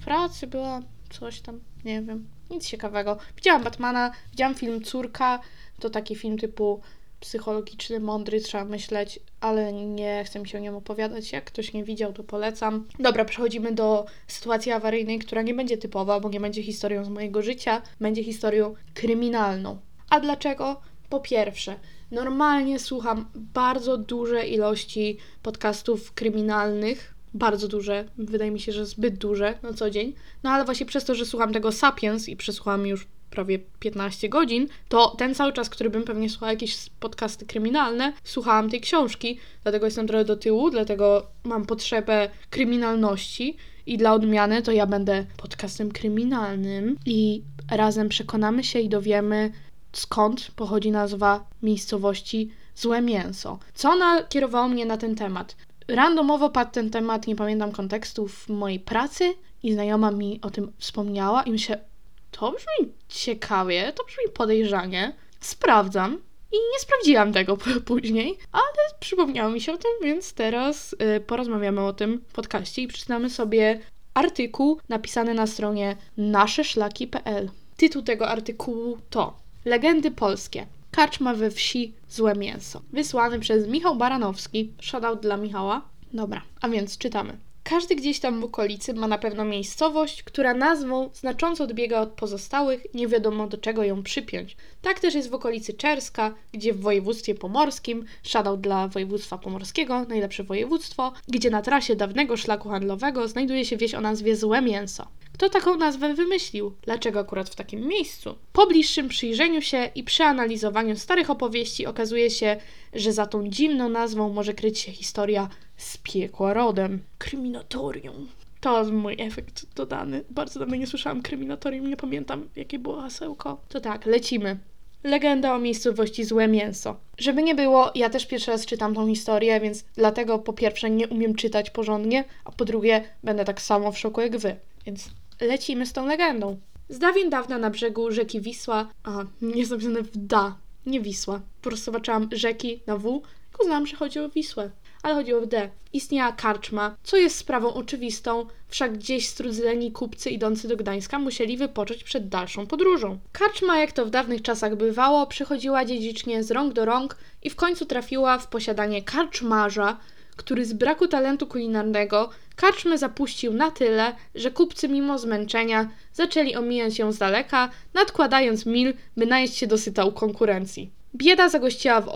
[0.00, 2.28] W pracy była coś tam, nie wiem.
[2.50, 3.18] Nic ciekawego.
[3.36, 5.40] Widziałam Batmana, widziałam film Córka.
[5.80, 6.80] To taki film typu
[7.22, 11.32] psychologiczny, mądry, trzeba myśleć, ale nie chcę mi się o nim opowiadać.
[11.32, 12.88] Jak ktoś nie widział, to polecam.
[12.98, 17.42] Dobra, przechodzimy do sytuacji awaryjnej, która nie będzie typowa, bo nie będzie historią z mojego
[17.42, 19.78] życia, będzie historią kryminalną.
[20.10, 20.80] A dlaczego?
[21.08, 21.74] Po pierwsze,
[22.10, 29.58] normalnie słucham bardzo duże ilości podcastów kryminalnych, bardzo duże, wydaje mi się, że zbyt duże
[29.62, 30.14] na co dzień.
[30.42, 34.68] No ale właśnie przez to, że słucham tego Sapiens i przesłuchałam już prawie 15 godzin,
[34.88, 39.86] to ten cały czas, który bym pewnie słuchała jakieś podcasty kryminalne, słuchałam tej książki, dlatego
[39.86, 45.92] jestem trochę do tyłu, dlatego mam potrzebę kryminalności i dla odmiany to ja będę podcastem
[45.92, 49.52] kryminalnym i razem przekonamy się i dowiemy
[49.92, 53.58] skąd pochodzi nazwa miejscowości Złe Mięso.
[53.74, 55.56] Co nakierowało mnie na ten temat?
[55.88, 61.42] Randomowo padł ten temat, nie pamiętam kontekstów mojej pracy i znajoma mi o tym wspomniała
[61.42, 61.84] i myślę,
[62.32, 65.12] to brzmi ciekawie, to brzmi podejrzanie.
[65.40, 66.18] Sprawdzam.
[66.52, 71.80] I nie sprawdziłam tego później, ale przypomniało mi się o tym, więc teraz y, porozmawiamy
[71.80, 73.80] o tym w podcaście i przeczytamy sobie
[74.14, 77.50] artykuł napisany na stronie naszeszlaki.pl.
[77.76, 80.66] Tytuł tego artykułu to Legendy polskie.
[80.90, 82.82] Karczma we wsi Złe Mięso.
[82.92, 84.72] Wysłany przez Michał Baranowski.
[84.80, 85.82] Shoutout dla Michała.
[86.12, 87.38] Dobra, a więc czytamy.
[87.64, 92.86] Każdy gdzieś tam w okolicy ma na pewno miejscowość, która nazwą znacząco odbiega od pozostałych,
[92.94, 94.56] nie wiadomo do czego ją przypiąć.
[94.82, 100.44] Tak też jest w okolicy Czerska, gdzie w województwie pomorskim, shoutout dla województwa pomorskiego, najlepsze
[100.44, 105.08] województwo, gdzie na trasie dawnego szlaku handlowego znajduje się wieś o nazwie Złe Mięso.
[105.32, 106.74] Kto taką nazwę wymyślił?
[106.82, 108.34] Dlaczego akurat w takim miejscu?
[108.52, 112.56] Po bliższym przyjrzeniu się i przeanalizowaniu starych opowieści okazuje się,
[112.94, 115.48] że za tą dziwną nazwą może kryć się historia
[115.82, 117.02] z piekła rodem.
[117.18, 118.28] Kryminatorium.
[118.60, 120.24] To jest mój efekt dodany.
[120.30, 123.60] Bardzo dawno nie słyszałam kryminatorium, nie pamiętam jakie było hasełko.
[123.68, 124.58] To tak, lecimy.
[125.04, 126.96] Legenda o miejscowości Złe Mięso.
[127.18, 131.08] Żeby nie było, ja też pierwszy raz czytam tą historię, więc dlatego po pierwsze nie
[131.08, 134.56] umiem czytać porządnie, a po drugie będę tak samo w szoku jak wy.
[134.86, 136.56] Więc lecimy z tą legendą.
[136.88, 139.10] Z dawien dawna na brzegu rzeki Wisła, a
[139.42, 141.40] nie jest napisane w da, nie Wisła.
[141.62, 144.70] Po prostu zobaczyłam rzeki na W, tylko znam, że chodzi o Wisłę
[145.02, 145.70] ale chodziło o D.
[145.92, 152.04] Istniała karczma, co jest sprawą oczywistą, wszak gdzieś strudzeni kupcy idący do Gdańska musieli wypocząć
[152.04, 153.18] przed dalszą podróżą.
[153.32, 157.56] Karczma, jak to w dawnych czasach bywało, przychodziła dziedzicznie z rąk do rąk i w
[157.56, 159.96] końcu trafiła w posiadanie karczmarza,
[160.36, 166.98] który z braku talentu kulinarnego karczmę zapuścił na tyle, że kupcy mimo zmęczenia zaczęli omijać
[166.98, 170.90] ją z daleka, nadkładając mil, by najeść się dosyta u konkurencji.
[171.14, 172.08] Bieda zagościła w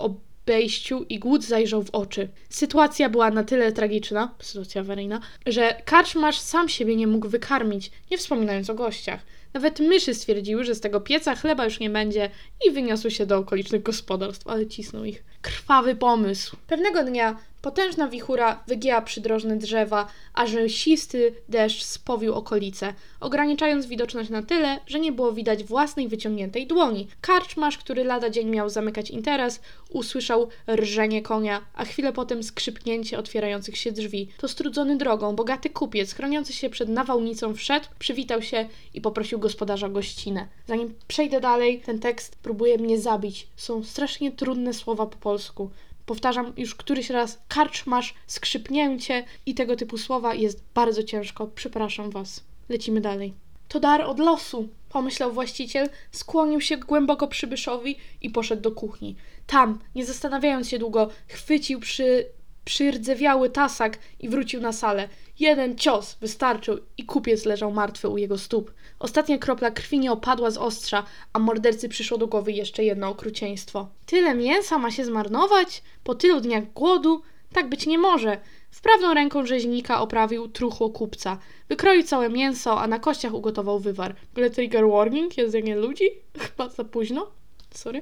[0.47, 2.29] obejściu i głód zajrzał w oczy.
[2.49, 8.17] Sytuacja była na tyle tragiczna, sytuacja awaryjna, że karczmarz sam siebie nie mógł wykarmić, nie
[8.17, 9.19] wspominając o gościach.
[9.53, 12.29] Nawet myszy stwierdziły, że z tego pieca chleba już nie będzie
[12.67, 15.23] i wyniosły się do okolicznych gospodarstw, ale cisnął ich.
[15.41, 16.57] Krwawy pomysł.
[16.67, 24.43] Pewnego dnia Potężna wichura wygięła przydrożne drzewa, a rzęsisty deszcz spowił okolice, ograniczając widoczność na
[24.43, 27.07] tyle, że nie było widać własnej wyciągniętej dłoni.
[27.21, 33.77] Karczmarz, który lada dzień miał zamykać interes, usłyszał rżenie konia, a chwilę potem skrzypnięcie otwierających
[33.77, 34.29] się drzwi.
[34.37, 39.89] To strudzony drogą, bogaty kupiec, chroniący się przed nawałnicą wszedł, przywitał się i poprosił gospodarza
[39.89, 40.47] gościnę.
[40.67, 43.47] Zanim przejdę dalej, ten tekst próbuje mnie zabić.
[43.55, 45.69] Są strasznie trudne słowa po polsku.
[46.07, 51.47] Powtarzam już któryś raz, karczmasz, skrzypnięcie i tego typu słowa jest bardzo ciężko.
[51.47, 52.43] Przepraszam Was.
[52.69, 53.33] Lecimy dalej.
[53.67, 59.15] To dar od losu, pomyślał właściciel, skłonił się głęboko przybyszowi i poszedł do kuchni.
[59.47, 62.25] Tam, nie zastanawiając się długo, chwycił przy
[62.65, 65.09] przyrdzewiały tasak i wrócił na salę.
[65.39, 68.73] Jeden cios wystarczył i kupiec leżał martwy u jego stóp.
[68.99, 73.87] Ostatnia kropla krwi nie opadła z ostrza, a mordercy przyszło do głowy jeszcze jedno okrucieństwo.
[74.05, 75.83] Tyle mięsa ma się zmarnować?
[76.03, 77.21] Po tylu dniach głodu?
[77.53, 78.37] Tak być nie może.
[78.71, 81.37] Wprawną ręką rzeźnika oprawił truchło kupca.
[81.69, 84.15] Wykroił całe mięso, a na kościach ugotował wywar.
[84.35, 86.09] W trigger warning, jedzenie ludzi?
[86.39, 87.31] Chyba za późno.
[87.71, 88.01] Sorry.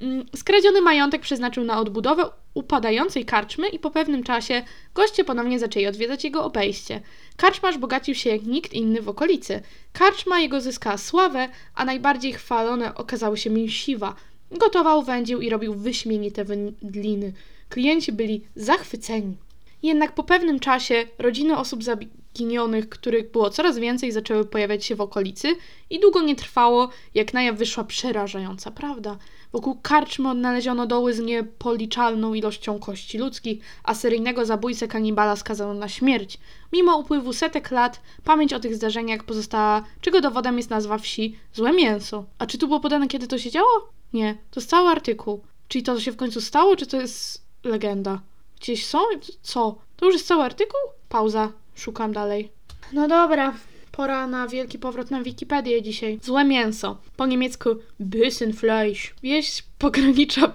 [0.00, 4.62] Mm, skradziony majątek przeznaczył na odbudowę upadającej karczmy i po pewnym czasie
[4.94, 7.00] goście ponownie zaczęli odwiedzać jego obejście.
[7.36, 9.62] Karczmarz bogacił się jak nikt inny w okolicy.
[9.92, 14.14] Karczma jego zyskała sławę, a najbardziej chwalone okazały się mięsiwa.
[14.50, 17.32] Gotował, wędził i robił wyśmienite wędliny.
[17.68, 19.36] Klienci byli zachwyceni.
[19.82, 25.00] Jednak po pewnym czasie rodziny osób zaginionych, których było coraz więcej, zaczęły pojawiać się w
[25.00, 25.56] okolicy
[25.90, 29.18] i długo nie trwało, jak na jaw wyszła przerażająca prawda.
[29.56, 35.88] Wokół karczmy odnaleziono doły z niepoliczalną ilością kości ludzkich, a seryjnego zabójcę kanibala skazano na
[35.88, 36.38] śmierć.
[36.72, 41.72] Mimo upływu setek lat, pamięć o tych zdarzeniach pozostała, czego dowodem jest nazwa wsi Złe
[41.72, 42.24] Mięso.
[42.38, 43.88] A czy tu było podane, kiedy to się działo?
[44.12, 45.42] Nie, to jest cały artykuł.
[45.68, 48.20] Czyli to się w końcu stało, czy to jest legenda?
[48.60, 48.98] Gdzieś są?
[49.42, 49.78] Co?
[49.96, 50.80] To już jest cały artykuł?
[51.08, 51.52] Pauza.
[51.74, 52.52] Szukam dalej.
[52.92, 53.54] No dobra,
[53.96, 56.18] pora na wielki powrót na Wikipedię dzisiaj.
[56.22, 56.96] Złe mięso.
[57.16, 57.68] Po niemiecku
[58.00, 59.14] Büsenfleisch.
[59.22, 60.52] Wieś pogranicza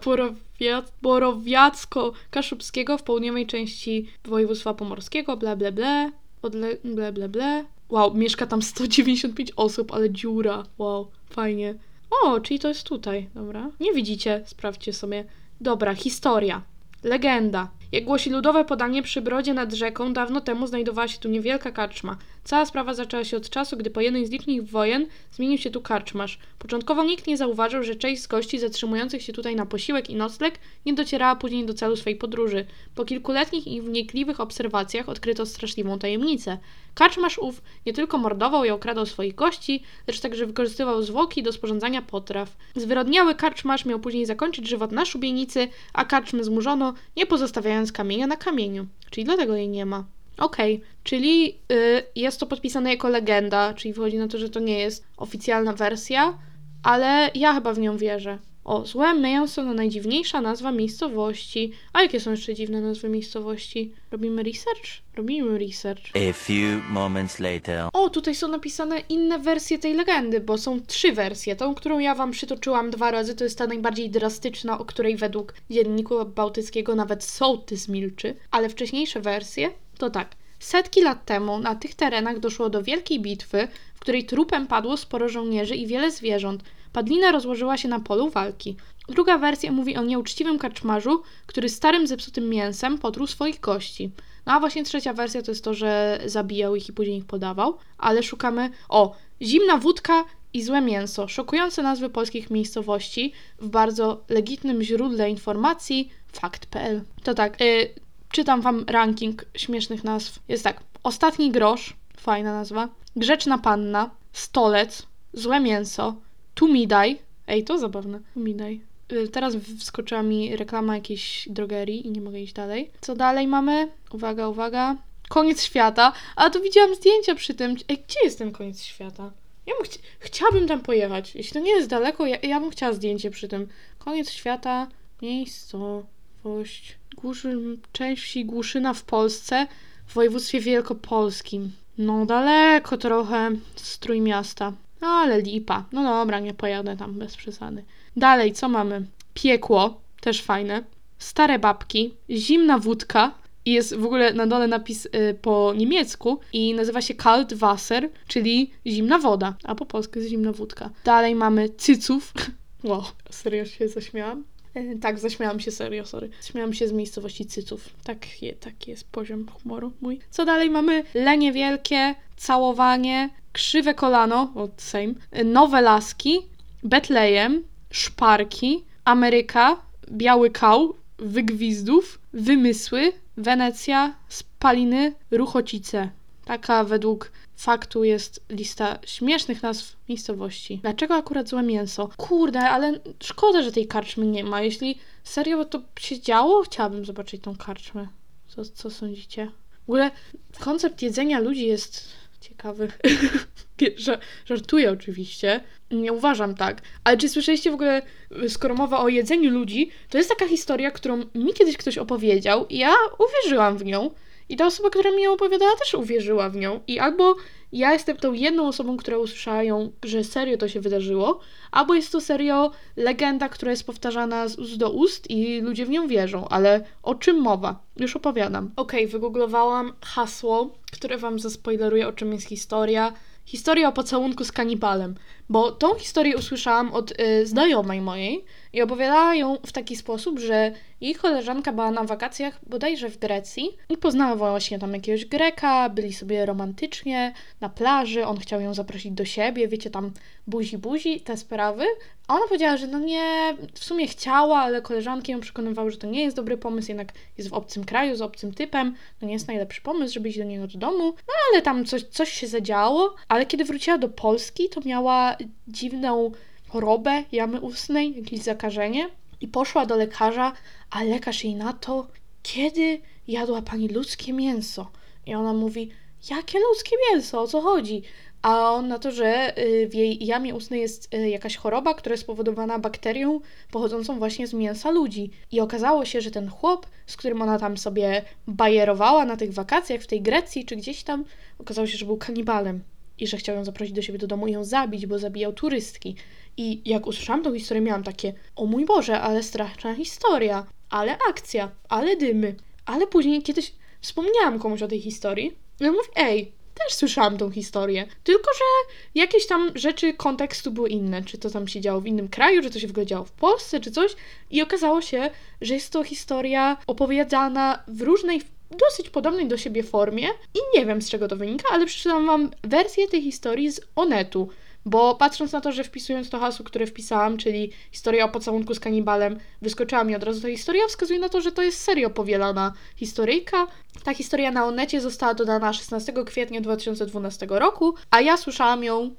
[1.02, 6.12] borowiacko-kaszubskiego w południowej części województwa pomorskiego, bla bla bla.
[6.42, 6.78] Odle...
[6.84, 7.66] bla bla bla.
[7.90, 10.64] Wow, mieszka tam 195 osób, ale dziura.
[10.78, 11.76] Wow, fajnie.
[12.24, 13.70] O, czyli to jest tutaj, dobra.
[13.80, 15.26] Nie widzicie, sprawdźcie sobie.
[15.62, 16.62] Dobra, historia.
[17.04, 17.72] Legenda.
[17.92, 22.18] Jak głosi ludowe podanie, przy brodzie nad rzeką dawno temu znajdowała się tu niewielka karczma.
[22.44, 25.82] Cała sprawa zaczęła się od czasu, gdy po jednej z licznych wojen zmienił się tu
[25.82, 26.40] karczmarz.
[26.60, 30.60] Początkowo nikt nie zauważył, że część z gości zatrzymujących się tutaj na posiłek i nocleg
[30.86, 32.66] nie docierała później do celu swej podróży.
[32.96, 36.58] Po kilkuletnich i wnikliwych obserwacjach odkryto straszliwą tajemnicę.
[36.94, 42.02] Karczmarz ów nie tylko mordował i okradał swoich gości, lecz także wykorzystywał zwłoki do sporządzania
[42.02, 42.58] potraw.
[42.76, 48.38] Zwyrodniały karczmarz miał później zakończyć żywot na szubienicy, a karczmy zmurzono, nie pozostawiając kamienia na
[48.38, 48.88] kamieniu.
[49.10, 50.06] Czyli dlatego jej nie ma.
[50.38, 54.80] Okej, czyli y, jest to podpisane jako legenda, czyli wychodzi na to, że to nie
[54.80, 56.38] jest oficjalna wersja,
[56.84, 58.38] ale ja chyba w nią wierzę.
[58.64, 61.72] O, złe mięso to najdziwniejsza nazwa miejscowości.
[61.94, 63.92] A jakie są jeszcze dziwne nazwy miejscowości?
[64.12, 65.02] Robimy research?
[65.16, 66.04] Robimy research.
[66.16, 67.90] A few moments later.
[67.94, 71.56] O, tutaj są napisane inne wersje tej legendy, bo są trzy wersje.
[71.56, 75.54] Tą, którą ja wam przytoczyłam dwa razy, to jest ta najbardziej drastyczna, o której według
[75.70, 78.36] dzienniku bałtyckiego nawet sołtys milczy.
[78.52, 80.36] Ale wcześniejsze wersje to tak.
[80.60, 85.30] Setki lat temu na tych terenach doszło do wielkiej bitwy, w której trupem padło sporo
[85.30, 86.64] żołnierzy i wiele zwierząt.
[86.94, 88.76] Padlina rozłożyła się na polu walki.
[89.10, 94.12] Druga wersja mówi o nieuczciwym karczmarzu, który starym zepsutym mięsem potruł swoich gości.
[94.46, 97.78] No a właśnie trzecia wersja to jest to, że zabijał ich i później ich podawał.
[97.98, 98.70] Ale szukamy.
[98.90, 101.28] O, zimna wódka i złe mięso.
[101.28, 107.02] Szokujące nazwy polskich miejscowości w bardzo legitnym źródle informacji fakt.pl.
[107.24, 107.94] To tak, y,
[108.32, 110.40] czytam wam ranking śmiesznych nazw.
[110.48, 112.90] Jest tak: Ostatni grosz, fajna nazwa.
[113.16, 116.16] Grzeczna panna, stolec, złe mięso,
[116.56, 117.20] tumidaj.
[117.48, 118.20] Ej, to zabawne.
[118.34, 118.82] Tumidaj.
[119.12, 122.92] Y, Teraz wskoczyła mi reklama jakiejś drogerii i nie mogę iść dalej.
[123.02, 123.92] Co dalej mamy?
[124.12, 124.96] Uwaga, uwaga.
[125.30, 126.14] Koniec świata.
[126.36, 127.72] A tu widziałam zdjęcia przy tym.
[127.90, 129.32] Ej, gdzie jest ten koniec świata?
[129.66, 131.36] Ja bym chci- chciałabym tam pojechać.
[131.36, 133.68] Jeśli to nie jest daleko, ja, ja bym chciała zdjęcie przy tym.
[134.00, 134.88] Koniec świata,
[135.22, 139.68] miejscowość, Głuszy, część wsi Głuszyna w Polsce,
[140.08, 141.72] w województwie wielkopolskim.
[141.98, 144.74] No daleko trochę z Trójmiasta.
[145.02, 145.86] No ale lipa.
[145.92, 147.84] No dobra, nie pojadę tam bez przesady.
[148.18, 149.06] Dalej, co mamy?
[149.34, 150.84] Piekło, też fajne.
[151.20, 153.32] Stare babki, zimna wódka.
[153.66, 158.10] I jest w ogóle na dole napis y, po niemiecku i nazywa się Kalt Wasser,
[158.28, 160.90] czyli zimna woda, a po polsku jest zimna wódka.
[161.06, 162.34] Dalej mamy cyców.
[162.84, 164.44] Wow, serio się zaśmiałam?
[164.74, 166.30] E, Tak, zaśmiałam się serio, sorry.
[166.42, 167.90] Śmiałam się z miejscowości Cyców.
[168.04, 170.20] Tak, je, taki jest poziom humoru mój.
[170.30, 171.04] Co dalej mamy?
[171.14, 175.14] Lenie wielkie, całowanie, krzywe kolano, od same,
[175.46, 176.40] nowe laski,
[176.84, 179.82] Betlejem, szparki, Ameryka,
[180.12, 186.10] biały kał, wygwizdów, wymysły, Wenecja, spaliny, ruchocice.
[186.46, 190.80] Taka według faktu jest lista śmiesznych nazw miejscowości.
[190.82, 192.10] Dlaczego akurat złe mięso?
[192.18, 194.62] Kurde, ale szkoda, że tej karczmy nie ma.
[194.62, 198.08] Jeśli serio to się działo, chciałabym zobaczyć tą karczmę.
[198.48, 199.52] Co, co sądzicie?
[199.88, 200.12] W ogóle
[200.60, 202.10] koncept jedzenia ludzi jest
[202.42, 202.88] ciekawy.
[204.46, 205.64] żartuję oczywiście.
[205.92, 206.82] Nie uważam tak.
[207.04, 208.02] Ale czy słyszeliście w ogóle,
[208.48, 212.78] skoro mowa o jedzeniu ludzi, to jest taka historia, którą mi kiedyś ktoś opowiedział i
[212.78, 214.12] ja uwierzyłam w nią.
[214.52, 216.80] I ta osoba, która mi ją opowiadała, też uwierzyła w nią.
[216.88, 217.36] I albo
[217.72, 221.40] ja jestem tą jedną osobą, która usłyszała ją, że serio to się wydarzyło,
[221.72, 225.90] albo jest to serio legenda, która jest powtarzana z ust do ust i ludzie w
[225.90, 226.48] nią wierzą.
[226.48, 227.84] Ale o czym mowa?
[227.98, 228.72] Już opowiadam.
[228.76, 233.14] Okej, wygooglowałam hasło, które wam zaspoileruje, o czym jest historia.
[233.46, 235.16] Historia o pocałunku z kanibalem.
[235.52, 240.72] Bo tą historię usłyszałam od y, znajomej mojej i opowiadała ją w taki sposób, że
[241.02, 246.14] jej koleżanka była na wakacjach bodajże w Grecji i poznała właśnie tam jakiegoś Greka, byli
[246.14, 250.12] sobie romantycznie na plaży, on chciał ją zaprosić do siebie, wiecie, tam
[250.48, 251.86] buzi buzi, te sprawy.
[252.28, 256.08] A ona powiedziała, że no nie, w sumie chciała, ale koleżanki ją przekonywały, że to
[256.08, 259.48] nie jest dobry pomysł, jednak jest w obcym kraju, z obcym typem, to nie jest
[259.48, 261.04] najlepszy pomysł, żeby iść do niego do domu.
[261.04, 265.36] No ale tam coś, coś się zadziało, ale kiedy wróciła do Polski, to miała
[265.68, 266.32] dziwną
[266.68, 269.10] chorobę jamy ustnej, jakieś zakażenie
[269.42, 270.54] i poszła do lekarza,
[270.90, 272.08] a lekarz jej na to,
[272.44, 274.92] kiedy jadła pani ludzkie mięso?
[275.26, 275.90] I ona mówi,
[276.30, 278.04] jakie ludzkie mięso, o co chodzi?
[278.42, 282.14] A on na to, że y, w jej jamie ustnej jest y, jakaś choroba, która
[282.14, 283.40] jest spowodowana bakterią
[283.72, 285.32] pochodzącą właśnie z mięsa ludzi.
[285.52, 290.02] I okazało się, że ten chłop, z którym ona tam sobie bajerowała na tych wakacjach
[290.02, 291.26] w tej Grecji czy gdzieś tam,
[291.60, 292.84] okazało się, że był kanibalem
[293.22, 296.16] i że chciał ją zaprosić do siebie do domu i ją zabić, bo zabijał turystki.
[296.58, 301.72] I jak usłyszałam tą historię, miałam takie, o mój Boże, ale straszna historia, ale akcja,
[301.90, 302.56] ale dymy.
[302.86, 307.52] Ale później kiedyś wspomniałam komuś o tej historii i on mówi, ej, też słyszałam tą
[307.52, 308.08] historię.
[308.24, 311.24] Tylko, że jakieś tam rzeczy kontekstu były inne.
[311.24, 313.32] Czy to tam się działo w innym kraju, czy to się w ogóle działo w
[313.32, 314.16] Polsce, czy coś.
[314.52, 315.30] I okazało się,
[315.62, 318.42] że jest to historia opowiadana w różnej,
[318.72, 320.28] dosyć podobnej do siebie formie.
[320.54, 324.50] I nie wiem z czego to wynika, ale przeczytam wam wersję tej historii z Onetu.
[324.86, 328.80] Bo patrząc na to, że wpisując to hasło, które wpisałam, czyli historia o pocałunku z
[328.80, 332.74] kanibalem, wyskoczyła mi od razu ta historia, wskazuje na to, że to jest serio powielana
[332.96, 333.68] historyjka.
[334.04, 339.16] Ta historia na Onecie została dodana 16 kwietnia 2012 roku, a ja słyszałam ją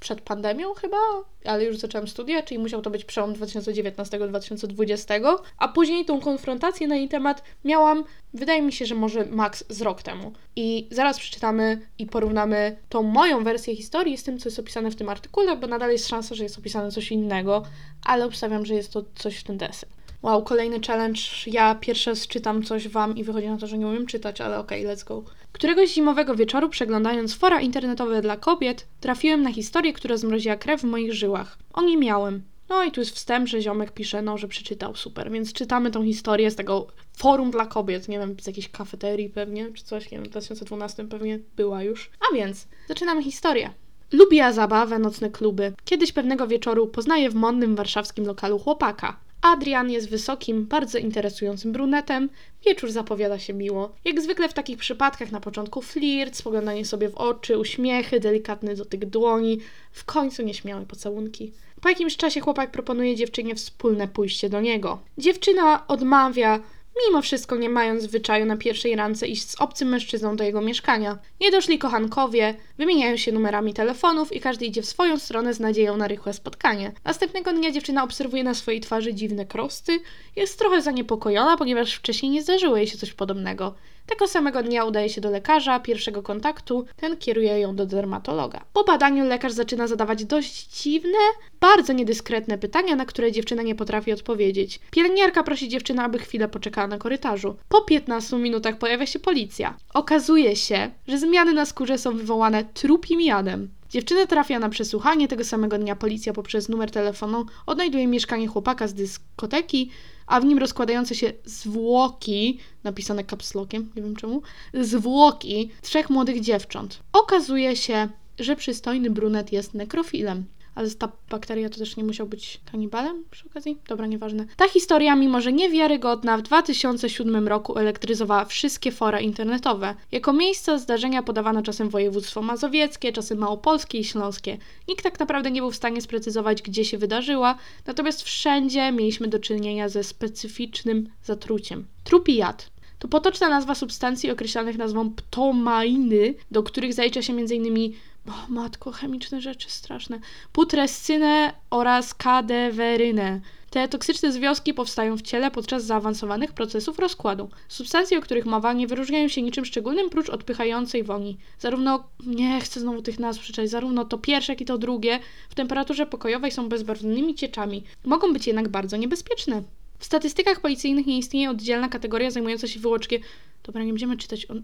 [0.00, 0.96] przed pandemią chyba,
[1.44, 6.96] ale już zaczęłam studia, czyli musiał to być przełom 2019-2020, a później tą konfrontację na
[6.96, 8.04] jej temat miałam,
[8.34, 10.32] wydaje mi się, że może maks z rok temu.
[10.56, 14.96] I zaraz przeczytamy i porównamy tą moją wersję historii z tym, co jest opisane w
[14.96, 17.62] tym artykule, bo nadal jest szansa, że jest opisane coś innego,
[18.04, 19.90] ale obstawiam, że jest to coś w ten deseń.
[20.22, 21.20] Wow, kolejny challenge.
[21.46, 24.58] Ja pierwszy raz czytam coś wam i wychodzi na to, że nie umiem czytać, ale
[24.58, 25.24] okej, okay, let's go.
[25.52, 30.84] Któregoś zimowego wieczoru, przeglądając fora internetowe dla kobiet, trafiłem na historię, która zmroziła krew w
[30.84, 31.58] moich żyłach.
[31.72, 32.42] O nie miałem.
[32.68, 35.30] No i tu jest wstęp, że ziomek pisze, no, że przeczytał, super.
[35.30, 39.72] Więc czytamy tą historię z tego forum dla kobiet, nie wiem, z jakiejś kafeterii pewnie,
[39.72, 42.10] czy coś, nie wiem, w 2012 pewnie była już.
[42.30, 43.70] A więc, zaczynamy historię.
[44.12, 45.72] Lubiła zabawę, nocne kluby.
[45.84, 49.16] Kiedyś pewnego wieczoru poznaje w modnym warszawskim lokalu chłopaka.
[49.42, 52.28] Adrian jest wysokim, bardzo interesującym brunetem.
[52.66, 53.92] Wieczór zapowiada się miło.
[54.04, 59.04] Jak zwykle w takich przypadkach na początku flirt, spoglądanie sobie w oczy, uśmiechy, delikatny dotyk
[59.04, 59.58] dłoni,
[59.92, 61.52] w końcu nieśmiałe pocałunki.
[61.80, 64.98] Po jakimś czasie chłopak proponuje dziewczynie wspólne pójście do niego.
[65.18, 66.60] Dziewczyna odmawia,
[67.08, 71.18] mimo wszystko nie mając zwyczaju na pierwszej rance iść z obcym mężczyzną do jego mieszkania.
[71.40, 76.08] Niedoszli kochankowie wymieniają się numerami telefonów i każdy idzie w swoją stronę z nadzieją na
[76.08, 76.92] rychłe spotkanie.
[77.04, 80.00] Następnego dnia dziewczyna obserwuje na swojej twarzy dziwne krosty,
[80.36, 83.74] jest trochę zaniepokojona, ponieważ wcześniej nie zdarzyło jej się coś podobnego.
[84.06, 88.64] Tego samego dnia udaje się do lekarza pierwszego kontaktu, ten kieruje ją do dermatologa.
[88.72, 91.18] Po badaniu lekarz zaczyna zadawać dość dziwne,
[91.60, 94.80] bardzo niedyskretne pytania, na które dziewczyna nie potrafi odpowiedzieć.
[94.90, 97.56] Pielęgniarka prosi dziewczynę, aby chwilę poczekała na korytarzu.
[97.68, 99.76] Po 15 minutach pojawia się policja.
[99.94, 103.68] Okazuje się, że zmiany na skórze są wywołane trupim jadem.
[103.92, 105.28] Dziewczyna trafia na przesłuchanie.
[105.28, 109.90] Tego samego dnia policja poprzez numer telefonu odnajduje mieszkanie chłopaka z dyskoteki,
[110.32, 114.42] a w nim rozkładające się zwłoki, napisane kapslokiem, nie wiem czemu,
[114.74, 116.98] zwłoki trzech młodych dziewcząt.
[117.12, 118.08] Okazuje się,
[118.38, 120.44] że przystojny brunet jest nekrofilem
[120.74, 123.78] ale ta bakteria to też nie musiał być kanibalem przy okazji?
[123.88, 124.46] Dobra, nieważne.
[124.56, 129.94] Ta historia, mimo że niewiarygodna, w 2007 roku elektryzowała wszystkie fora internetowe.
[130.12, 134.58] Jako miejsce zdarzenia podawano czasem województwo mazowieckie, czasem małopolskie i śląskie.
[134.88, 139.38] Nikt tak naprawdę nie był w stanie sprecyzować, gdzie się wydarzyła, natomiast wszędzie mieliśmy do
[139.38, 141.86] czynienia ze specyficznym zatruciem.
[142.04, 142.72] Trupi jad.
[142.98, 147.92] To potoczna nazwa substancji określanych nazwą ptomainy, do których zalicza się m.in
[148.26, 150.20] o matko, chemiczne rzeczy straszne.
[150.52, 153.40] Putrescynę oraz kadewerynę.
[153.70, 157.48] Te toksyczne związki powstają w ciele podczas zaawansowanych procesów rozkładu.
[157.68, 161.38] Substancje, o których mowa, nie wyróżniają się niczym szczególnym prócz odpychającej woni.
[161.58, 165.18] Zarówno, nie chcę znowu tych nazw przeczytać, zarówno to pierwsze, jak i to drugie
[165.48, 167.84] w temperaturze pokojowej są bezbarwnymi cieczami.
[168.04, 169.62] Mogą być jednak bardzo niebezpieczne.
[169.98, 173.18] W statystykach policyjnych nie istnieje oddzielna kategoria zajmująca się wyłącznie...
[173.62, 174.54] Dobra, nie będziemy czytać o,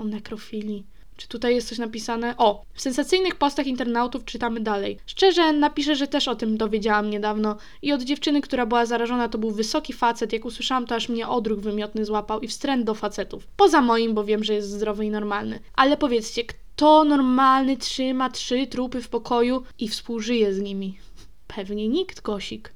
[0.00, 0.84] o nekrofilii.
[1.18, 2.34] Czy tutaj jest coś napisane?
[2.36, 4.98] O, w sensacyjnych postach internautów czytamy dalej.
[5.06, 9.38] Szczerze, napiszę, że też o tym dowiedziałam niedawno i od dziewczyny, która była zarażona, to
[9.38, 10.32] był wysoki facet.
[10.32, 13.46] Jak usłyszałam, to aż mnie odruch wymiotny złapał i wstręt do facetów.
[13.56, 15.60] Poza moim, bo wiem, że jest zdrowy i normalny.
[15.74, 20.98] Ale powiedzcie, kto normalny trzyma trzy trupy w pokoju i współżyje z nimi?
[21.46, 22.72] Pewnie nikt, Gosik.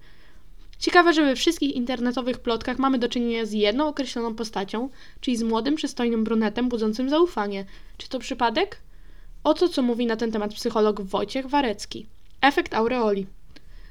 [0.82, 4.88] Ciekawe, że we wszystkich internetowych plotkach mamy do czynienia z jedną określoną postacią,
[5.20, 7.64] czyli z młodym, przystojnym brunetem budzącym zaufanie.
[7.96, 8.78] Czy to przypadek?
[9.44, 12.06] Oto co mówi na ten temat psycholog Wojciech Warecki.
[12.40, 13.26] Efekt aureoli.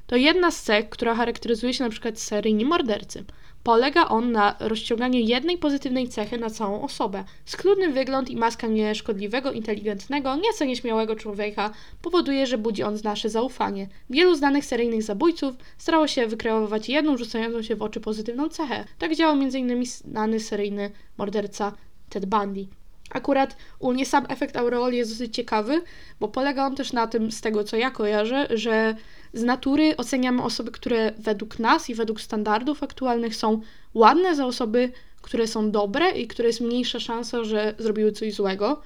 [0.06, 3.24] To jedna z cech, która charakteryzuje się przykład seryjni mordercy.
[3.62, 7.24] Polega on na rozciąganiu jednej pozytywnej cechy na całą osobę.
[7.44, 11.70] Skludny wygląd i maska nieszkodliwego, inteligentnego, nieco nieśmiałego człowieka
[12.02, 13.88] powoduje, że budzi on nasze zaufanie.
[14.10, 18.84] Wielu znanych seryjnych zabójców starało się wykreować jedną rzucającą się w oczy pozytywną cechę.
[18.98, 19.86] Tak działał m.in.
[19.86, 21.72] znany seryjny morderca
[22.08, 22.66] Ted Bundy.
[23.10, 25.82] Akurat u mnie sam efekt aureoli jest dosyć ciekawy,
[26.20, 28.94] bo polega on też na tym, z tego co ja kojarzę, że
[29.34, 33.60] z natury oceniamy osoby, które według nas i według standardów aktualnych są
[33.94, 38.82] ładne za osoby, które są dobre i które jest mniejsza szansa, że zrobiły coś złego.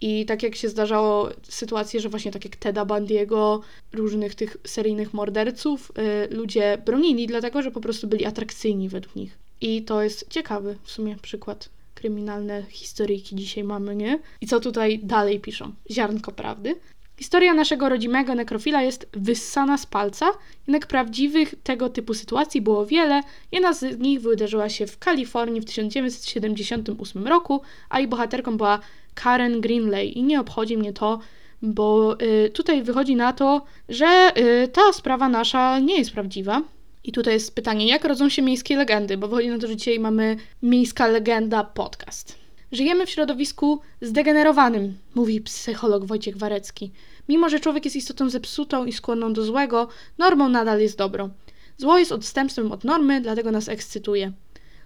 [0.00, 3.60] I tak jak się zdarzało sytuacje, że właśnie tak jak Teda Bandiego,
[3.92, 9.38] różnych tych seryjnych morderców, yy, ludzie bronili, dlatego że po prostu byli atrakcyjni według nich.
[9.60, 14.18] I to jest ciekawy w sumie przykład kryminalne historyjki dzisiaj mamy, nie?
[14.40, 15.72] I co tutaj dalej piszą?
[15.90, 16.74] Ziarnko prawdy.
[17.16, 20.30] Historia naszego rodzimego nekrofila jest wyssana z palca,
[20.66, 23.20] jednak prawdziwych tego typu sytuacji było wiele.
[23.52, 28.78] Jedna z nich wydarzyła się w Kalifornii w 1978 roku, a jej bohaterką była
[29.14, 30.18] Karen Greenley.
[30.18, 31.18] I nie obchodzi mnie to,
[31.62, 36.62] bo y, tutaj wychodzi na to, że y, ta sprawa nasza nie jest prawdziwa.
[37.04, 40.00] I tutaj jest pytanie, jak rodzą się miejskie legendy, bo wychodzi na to, że dzisiaj
[40.00, 42.43] mamy Miejska Legenda podcast.
[42.74, 46.90] Żyjemy w środowisku zdegenerowanym, mówi psycholog Wojciech Warecki.
[47.28, 51.30] Mimo, że człowiek jest istotą zepsutą i skłonną do złego, normą nadal jest dobrą.
[51.76, 54.32] Zło jest odstępstwem od normy, dlatego nas ekscytuje.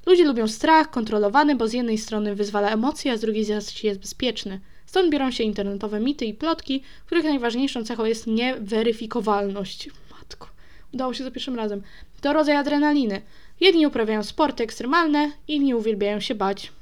[0.07, 4.01] Ludzie lubią strach kontrolowany, bo z jednej strony wyzwala emocje, a z drugiej zaś jest
[4.01, 4.61] bezpieczny.
[4.86, 9.91] Stąd biorą się internetowe mity i plotki, których najważniejszą cechą jest nieweryfikowalność.
[10.11, 10.49] Matko,
[10.95, 11.82] udało się za pierwszym razem.
[12.20, 13.22] To rodzaj adrenaliny.
[13.61, 16.72] Jedni uprawiają sporty ekstremalne, inni uwielbiają się bać.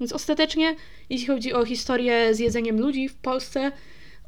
[0.00, 0.76] Więc ostatecznie,
[1.10, 3.72] jeśli chodzi o historię z jedzeniem ludzi w Polsce,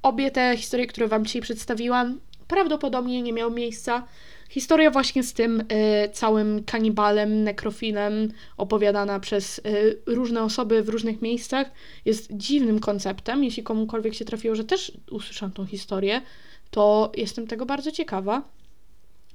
[0.03, 4.07] obie te historie, które Wam dzisiaj przedstawiłam, prawdopodobnie nie miały miejsca.
[4.49, 5.65] Historia właśnie z tym y,
[6.13, 11.71] całym kanibalem, nekrofilem, opowiadana przez y, różne osoby w różnych miejscach,
[12.05, 13.45] jest dziwnym konceptem.
[13.45, 16.23] Jeśli komukolwiek się trafiło, że też usłyszałam tą historię,
[16.71, 18.43] to jestem tego bardzo ciekawa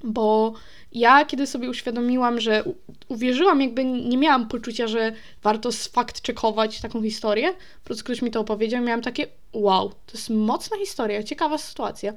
[0.05, 0.53] bo
[0.91, 2.63] ja kiedy sobie uświadomiłam, że
[3.07, 5.11] uwierzyłam, jakby nie miałam poczucia, że
[5.43, 10.13] warto fakt czekować taką historię, po prostu ktoś mi to opowiedział, miałam takie wow, to
[10.13, 12.13] jest mocna historia, ciekawa sytuacja.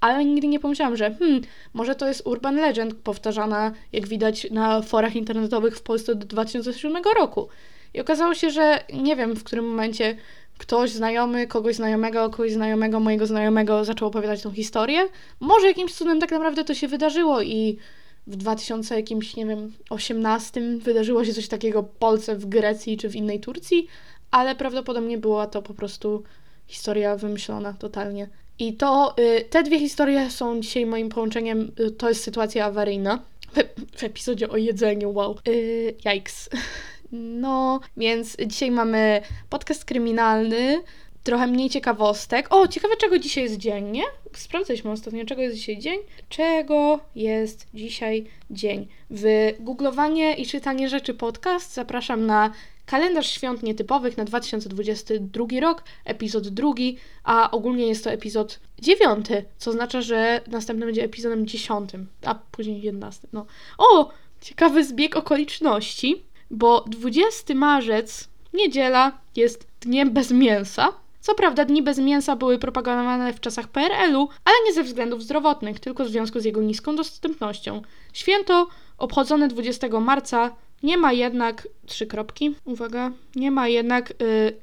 [0.00, 4.82] Ale nigdy nie pomyślałam, że hmm, może to jest urban legend powtarzana, jak widać na
[4.82, 7.48] forach internetowych w Polsce do 2007 roku.
[7.94, 10.16] I okazało się, że nie wiem w którym momencie
[10.62, 15.08] ktoś znajomy, kogoś znajomego, kogoś znajomego, mojego znajomego zaczął opowiadać tą historię.
[15.40, 17.78] Może jakimś cudem tak naprawdę to się wydarzyło i
[18.26, 23.16] w 2000 jakimś, nie wiem, 18 wydarzyło się coś takiego Polsce, w Grecji czy w
[23.16, 23.86] innej Turcji,
[24.30, 26.22] ale prawdopodobnie była to po prostu
[26.66, 28.28] historia wymyślona totalnie.
[28.58, 33.18] I to, y, te dwie historie są dzisiaj moim połączeniem, y, to jest sytuacja awaryjna.
[33.52, 35.38] W, w epizodzie o jedzeniu, wow.
[35.48, 36.48] Y, yikes.
[37.12, 40.82] No, więc dzisiaj mamy podcast kryminalny,
[41.24, 42.46] trochę mniej ciekawostek.
[42.50, 44.04] O, ciekawe czego dzisiaj jest dzień, nie?
[44.32, 45.98] Sprawdzaliśmy ostatnio, czego jest dzisiaj dzień.
[46.28, 48.88] Czego jest dzisiaj dzień?
[49.10, 52.50] W googlowanie i czytanie rzeczy podcast zapraszam na
[52.86, 59.70] kalendarz świąt nietypowych na 2022 rok, epizod drugi, a ogólnie jest to epizod dziewiąty, co
[59.70, 63.28] oznacza, że następny będzie epizodem dziesiątym, a później jedenasty.
[63.32, 63.46] No.
[63.78, 64.10] O,
[64.40, 70.92] ciekawy zbieg okoliczności bo 20 marzec, niedziela, jest dniem bez mięsa.
[71.20, 75.80] Co prawda, dni bez mięsa były propagowane w czasach PRL-u, ale nie ze względów zdrowotnych,
[75.80, 77.82] tylko w związku z jego niską dostępnością.
[78.12, 78.66] Święto
[78.98, 80.50] obchodzone 20 marca
[80.82, 84.14] nie ma jednak, trzy kropki, uwaga, nie ma jednak y,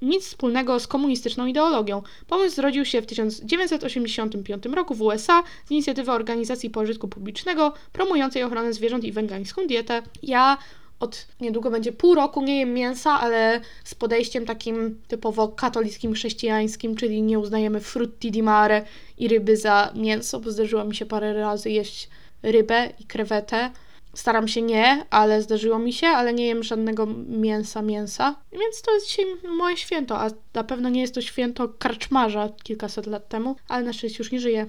[0.02, 2.02] nic wspólnego z komunistyczną ideologią.
[2.28, 8.74] Pomysł zrodził się w 1985 roku w USA z inicjatywy organizacji pożytku publicznego promującej ochronę
[8.74, 10.02] zwierząt i wegańską dietę.
[10.24, 10.58] Ja
[11.00, 16.96] od niedługo będzie pół roku nie jem mięsa, ale z podejściem takim typowo katolickim, chrześcijańskim,
[16.96, 18.86] czyli nie uznajemy frutti di mare
[19.18, 22.10] i ryby za mięso, bo zdarzyło mi się parę razy jeść
[22.44, 23.72] rybę i krewetę.
[24.14, 28.36] Staram się nie, ale zdarzyło mi się, ale nie jem żadnego mięsa, mięsa.
[28.52, 29.26] Więc to jest dzisiaj
[29.58, 33.94] moje święto, a na pewno nie jest to święto karczmarza kilkaset lat temu, ale na
[33.94, 34.68] szczęście już nie żyje.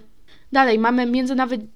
[0.52, 1.66] Dalej, mamy międzynarodowy...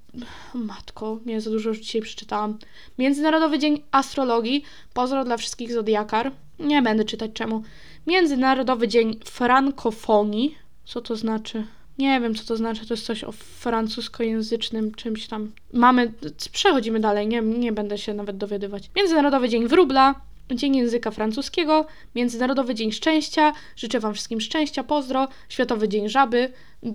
[0.55, 2.59] Matko, nie za dużo już dzisiaj przeczytałam.
[2.99, 4.65] Międzynarodowy Dzień Astrologii.
[4.95, 6.33] Pozdro dla wszystkich zodiakar.
[6.59, 7.63] Nie będę czytać czemu.
[8.07, 10.55] Międzynarodowy Dzień Frankofonii.
[10.85, 11.65] Co to znaczy?
[11.99, 12.87] Nie wiem, co to znaczy.
[12.87, 15.53] To jest coś o francuskojęzycznym czymś tam.
[15.73, 16.13] Mamy...
[16.53, 17.27] Przechodzimy dalej.
[17.27, 18.91] Nie, nie będę się nawet dowiadywać.
[18.97, 20.15] Międzynarodowy Dzień Wróbla.
[20.51, 26.53] Dzień Języka Francuskiego, Międzynarodowy Dzień Szczęścia, życzę Wam wszystkim szczęścia, pozdro, Światowy Dzień Żaby,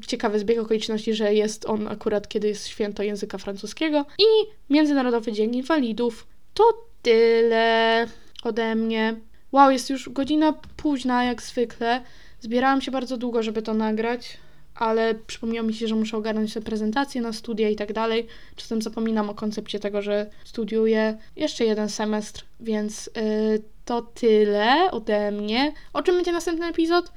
[0.07, 4.23] ciekawy zbieg okoliczności, że jest on akurat kiedy jest święto języka francuskiego i
[4.69, 6.27] Międzynarodowy Dzień Inwalidów.
[6.53, 6.63] To
[7.01, 8.07] tyle
[8.43, 9.15] ode mnie.
[9.51, 12.01] Wow, jest już godzina późna jak zwykle.
[12.41, 14.37] Zbierałam się bardzo długo, żeby to nagrać,
[14.75, 18.27] ale przypomniało mi się, że muszę ogarnąć te prezentacje na studia i tak dalej.
[18.55, 25.31] Czasem zapominam o koncepcie tego, że studiuję jeszcze jeden semestr, więc yy, to tyle ode
[25.31, 25.73] mnie.
[25.93, 27.11] O czym będzie następny epizod?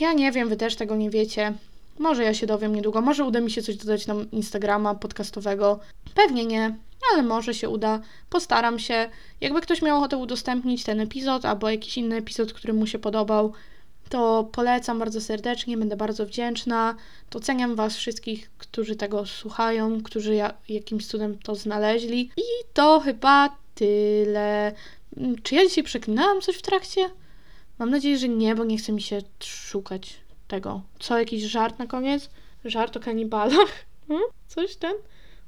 [0.00, 1.54] Ja nie wiem, wy też tego nie wiecie.
[1.98, 5.80] Może ja się dowiem niedługo, może uda mi się coś dodać na Instagrama podcastowego.
[6.14, 6.76] Pewnie nie,
[7.12, 8.00] ale może się uda.
[8.30, 9.08] Postaram się.
[9.40, 13.52] Jakby ktoś miał ochotę udostępnić ten epizod albo jakiś inny epizod, który mu się podobał,
[14.08, 16.94] to polecam bardzo serdecznie, będę bardzo wdzięczna.
[17.30, 22.30] Doceniam Was wszystkich, którzy tego słuchają, którzy ja, jakimś cudem to znaleźli.
[22.36, 22.42] I
[22.72, 24.72] to chyba tyle.
[25.16, 27.10] Mm, Czy ja dzisiaj przeklinałam coś w trakcie?
[27.78, 30.16] Mam nadzieję, że nie, bo nie chce mi się szukać
[30.48, 30.82] tego.
[30.98, 32.30] Co, jakiś żart na koniec?
[32.64, 33.68] Żart o kanibalach?
[34.08, 34.26] Hmm?
[34.46, 34.94] Coś ten?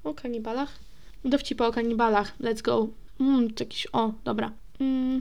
[0.04, 0.68] O kanibalach?
[1.24, 2.38] Dowcipy o kanibalach.
[2.40, 2.88] Let's go.
[3.20, 3.86] Mm, to jakiś...
[3.92, 4.52] O, dobra.
[4.80, 5.20] Mm.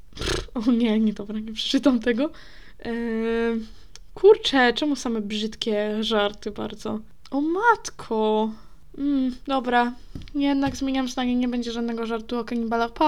[0.54, 2.30] O nie, nie, dobra, nie przeczytam tego.
[2.84, 3.60] Eee,
[4.14, 6.98] kurczę, czemu same brzydkie żarty bardzo?
[7.30, 8.50] O matko!
[8.98, 9.92] Mm, dobra,
[10.34, 12.92] jednak zmieniam zdanie, nie będzie żadnego żartu o kanibalach.
[12.92, 13.04] Pa!